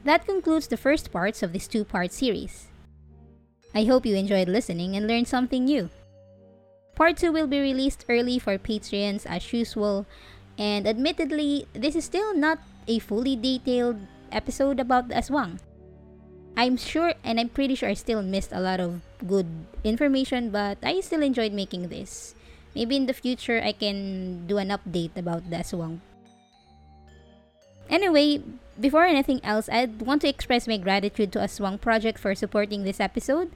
That 0.08 0.24
concludes 0.24 0.72
the 0.72 0.80
first 0.80 1.12
parts 1.12 1.44
of 1.44 1.52
this 1.52 1.68
two 1.68 1.84
part 1.84 2.16
series. 2.16 2.72
I 3.76 3.84
hope 3.84 4.08
you 4.08 4.16
enjoyed 4.16 4.48
listening 4.48 4.96
and 4.96 5.04
learned 5.04 5.28
something 5.28 5.68
new. 5.68 5.92
Part 6.96 7.20
2 7.20 7.36
will 7.36 7.46
be 7.46 7.60
released 7.60 8.08
early 8.08 8.40
for 8.40 8.56
Patreons 8.56 9.28
as 9.28 9.52
usual, 9.52 10.08
and 10.56 10.88
admittedly, 10.88 11.68
this 11.76 11.94
is 11.94 12.08
still 12.08 12.32
not 12.32 12.64
a 12.88 13.04
fully 13.04 13.36
detailed 13.36 14.00
episode 14.32 14.80
about 14.80 15.12
the 15.12 15.20
Aswang. 15.20 15.60
I'm 16.56 16.80
sure 16.80 17.12
and 17.28 17.38
I'm 17.38 17.52
pretty 17.52 17.76
sure 17.76 17.92
I 17.92 18.00
still 18.00 18.24
missed 18.24 18.56
a 18.56 18.64
lot 18.64 18.80
of 18.80 19.04
good 19.28 19.52
information, 19.84 20.56
but 20.56 20.80
I 20.88 21.04
still 21.04 21.22
enjoyed 21.22 21.52
making 21.52 21.92
this. 21.92 22.34
Maybe 22.74 22.96
in 22.96 23.12
the 23.12 23.14
future 23.14 23.60
I 23.60 23.76
can 23.76 24.48
do 24.48 24.56
an 24.56 24.72
update 24.72 25.20
about 25.20 25.52
the 25.52 25.60
Aswang. 25.60 26.00
Anyway, 27.90 28.44
before 28.80 29.06
anything 29.06 29.40
else, 29.44 29.68
I'd 29.70 30.02
want 30.02 30.22
to 30.22 30.30
express 30.30 30.68
my 30.68 30.78
gratitude 30.78 31.32
to 31.34 31.40
Aswang 31.40 31.82
Project 31.82 32.20
for 32.20 32.36
supporting 32.36 32.84
this 32.84 33.00
episode. 33.00 33.52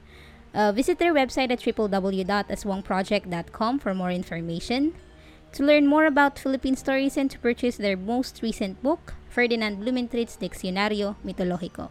Uh, 0.54 0.72
visit 0.72 0.98
their 0.98 1.14
website 1.14 1.50
at 1.50 1.60
www.aswangproject.com 1.60 3.78
for 3.78 3.94
more 3.94 4.10
information. 4.10 4.94
To 5.52 5.64
learn 5.64 5.86
more 5.86 6.04
about 6.06 6.38
Philippine 6.38 6.76
stories 6.76 7.16
and 7.16 7.30
to 7.30 7.38
purchase 7.38 7.76
their 7.76 7.96
most 7.96 8.42
recent 8.42 8.82
book, 8.82 9.14
Ferdinand 9.28 9.80
Blumentritt's 9.80 10.36
Diccionario 10.36 11.14
Mitológico. 11.24 11.90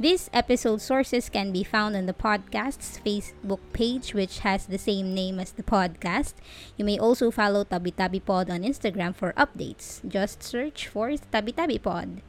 This 0.00 0.32
episode 0.32 0.80
sources 0.80 1.28
can 1.28 1.52
be 1.52 1.60
found 1.60 1.92
on 1.92 2.08
the 2.08 2.16
podcast's 2.16 2.96
Facebook 3.04 3.60
page, 3.76 4.16
which 4.16 4.40
has 4.40 4.64
the 4.64 4.80
same 4.80 5.12
name 5.12 5.36
as 5.36 5.52
the 5.52 5.62
podcast. 5.62 6.40
You 6.80 6.88
may 6.88 6.96
also 6.96 7.28
follow 7.28 7.68
Tabi 7.68 7.92
Tabi 7.92 8.16
Pod 8.16 8.48
on 8.48 8.64
Instagram 8.64 9.12
for 9.12 9.36
updates. 9.36 10.00
Just 10.08 10.40
search 10.40 10.88
for 10.88 11.12
Tabi 11.12 11.52
Tabi 11.52 11.76
Pod. 11.76 12.24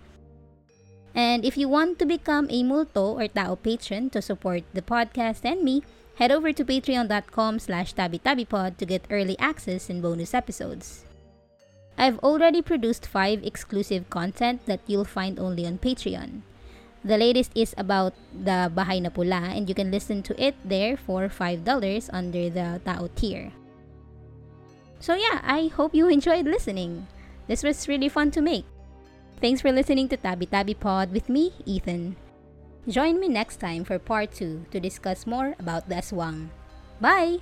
And 1.16 1.48
if 1.48 1.56
you 1.56 1.72
want 1.72 1.96
to 2.00 2.06
become 2.06 2.52
a 2.52 2.60
Multo 2.60 3.16
or 3.16 3.32
Tao 3.32 3.56
patron 3.56 4.12
to 4.12 4.20
support 4.20 4.68
the 4.76 4.84
podcast 4.84 5.48
and 5.48 5.64
me, 5.64 5.80
head 6.20 6.36
over 6.36 6.52
to 6.52 6.68
patreon.com 6.68 7.56
slash 7.64 7.96
tabitabipod 7.96 8.84
to 8.84 8.86
get 8.86 9.08
early 9.08 9.40
access 9.40 9.88
and 9.88 10.04
bonus 10.04 10.36
episodes. 10.36 11.08
I've 11.98 12.20
already 12.20 12.62
produced 12.62 13.08
5 13.08 13.48
exclusive 13.48 14.12
content 14.12 14.68
that 14.68 14.84
you'll 14.92 15.08
find 15.08 15.40
only 15.40 15.64
on 15.64 15.80
Patreon. 15.80 16.44
The 17.04 17.18
latest 17.18 17.52
is 17.56 17.74
about 17.78 18.14
the 18.30 18.70
Bahay 18.70 19.02
na 19.02 19.10
Pula 19.10 19.58
and 19.58 19.66
you 19.68 19.74
can 19.74 19.90
listen 19.90 20.22
to 20.30 20.38
it 20.38 20.54
there 20.64 20.96
for 20.96 21.30
$5 21.30 21.66
under 22.14 22.50
the 22.50 22.82
Tao 22.86 23.10
tier. 23.16 23.52
So 25.02 25.18
yeah, 25.18 25.42
I 25.42 25.74
hope 25.74 25.98
you 25.98 26.08
enjoyed 26.08 26.46
listening. 26.46 27.08
This 27.48 27.64
was 27.64 27.90
really 27.90 28.10
fun 28.10 28.30
to 28.38 28.42
make. 28.42 28.66
Thanks 29.42 29.66
for 29.66 29.74
listening 29.74 30.08
to 30.14 30.18
Tabi 30.18 30.46
Tabi 30.46 30.78
Pod 30.78 31.10
with 31.10 31.26
me, 31.26 31.58
Ethan. 31.66 32.16
Join 32.88 33.20
me 33.20 33.28
next 33.28 33.58
time 33.58 33.84
for 33.84 33.98
part 33.98 34.32
2 34.38 34.70
to 34.70 34.80
discuss 34.80 35.26
more 35.26 35.58
about 35.58 35.90
the 35.90 35.98
aswang. 35.98 36.54
Bye! 37.02 37.42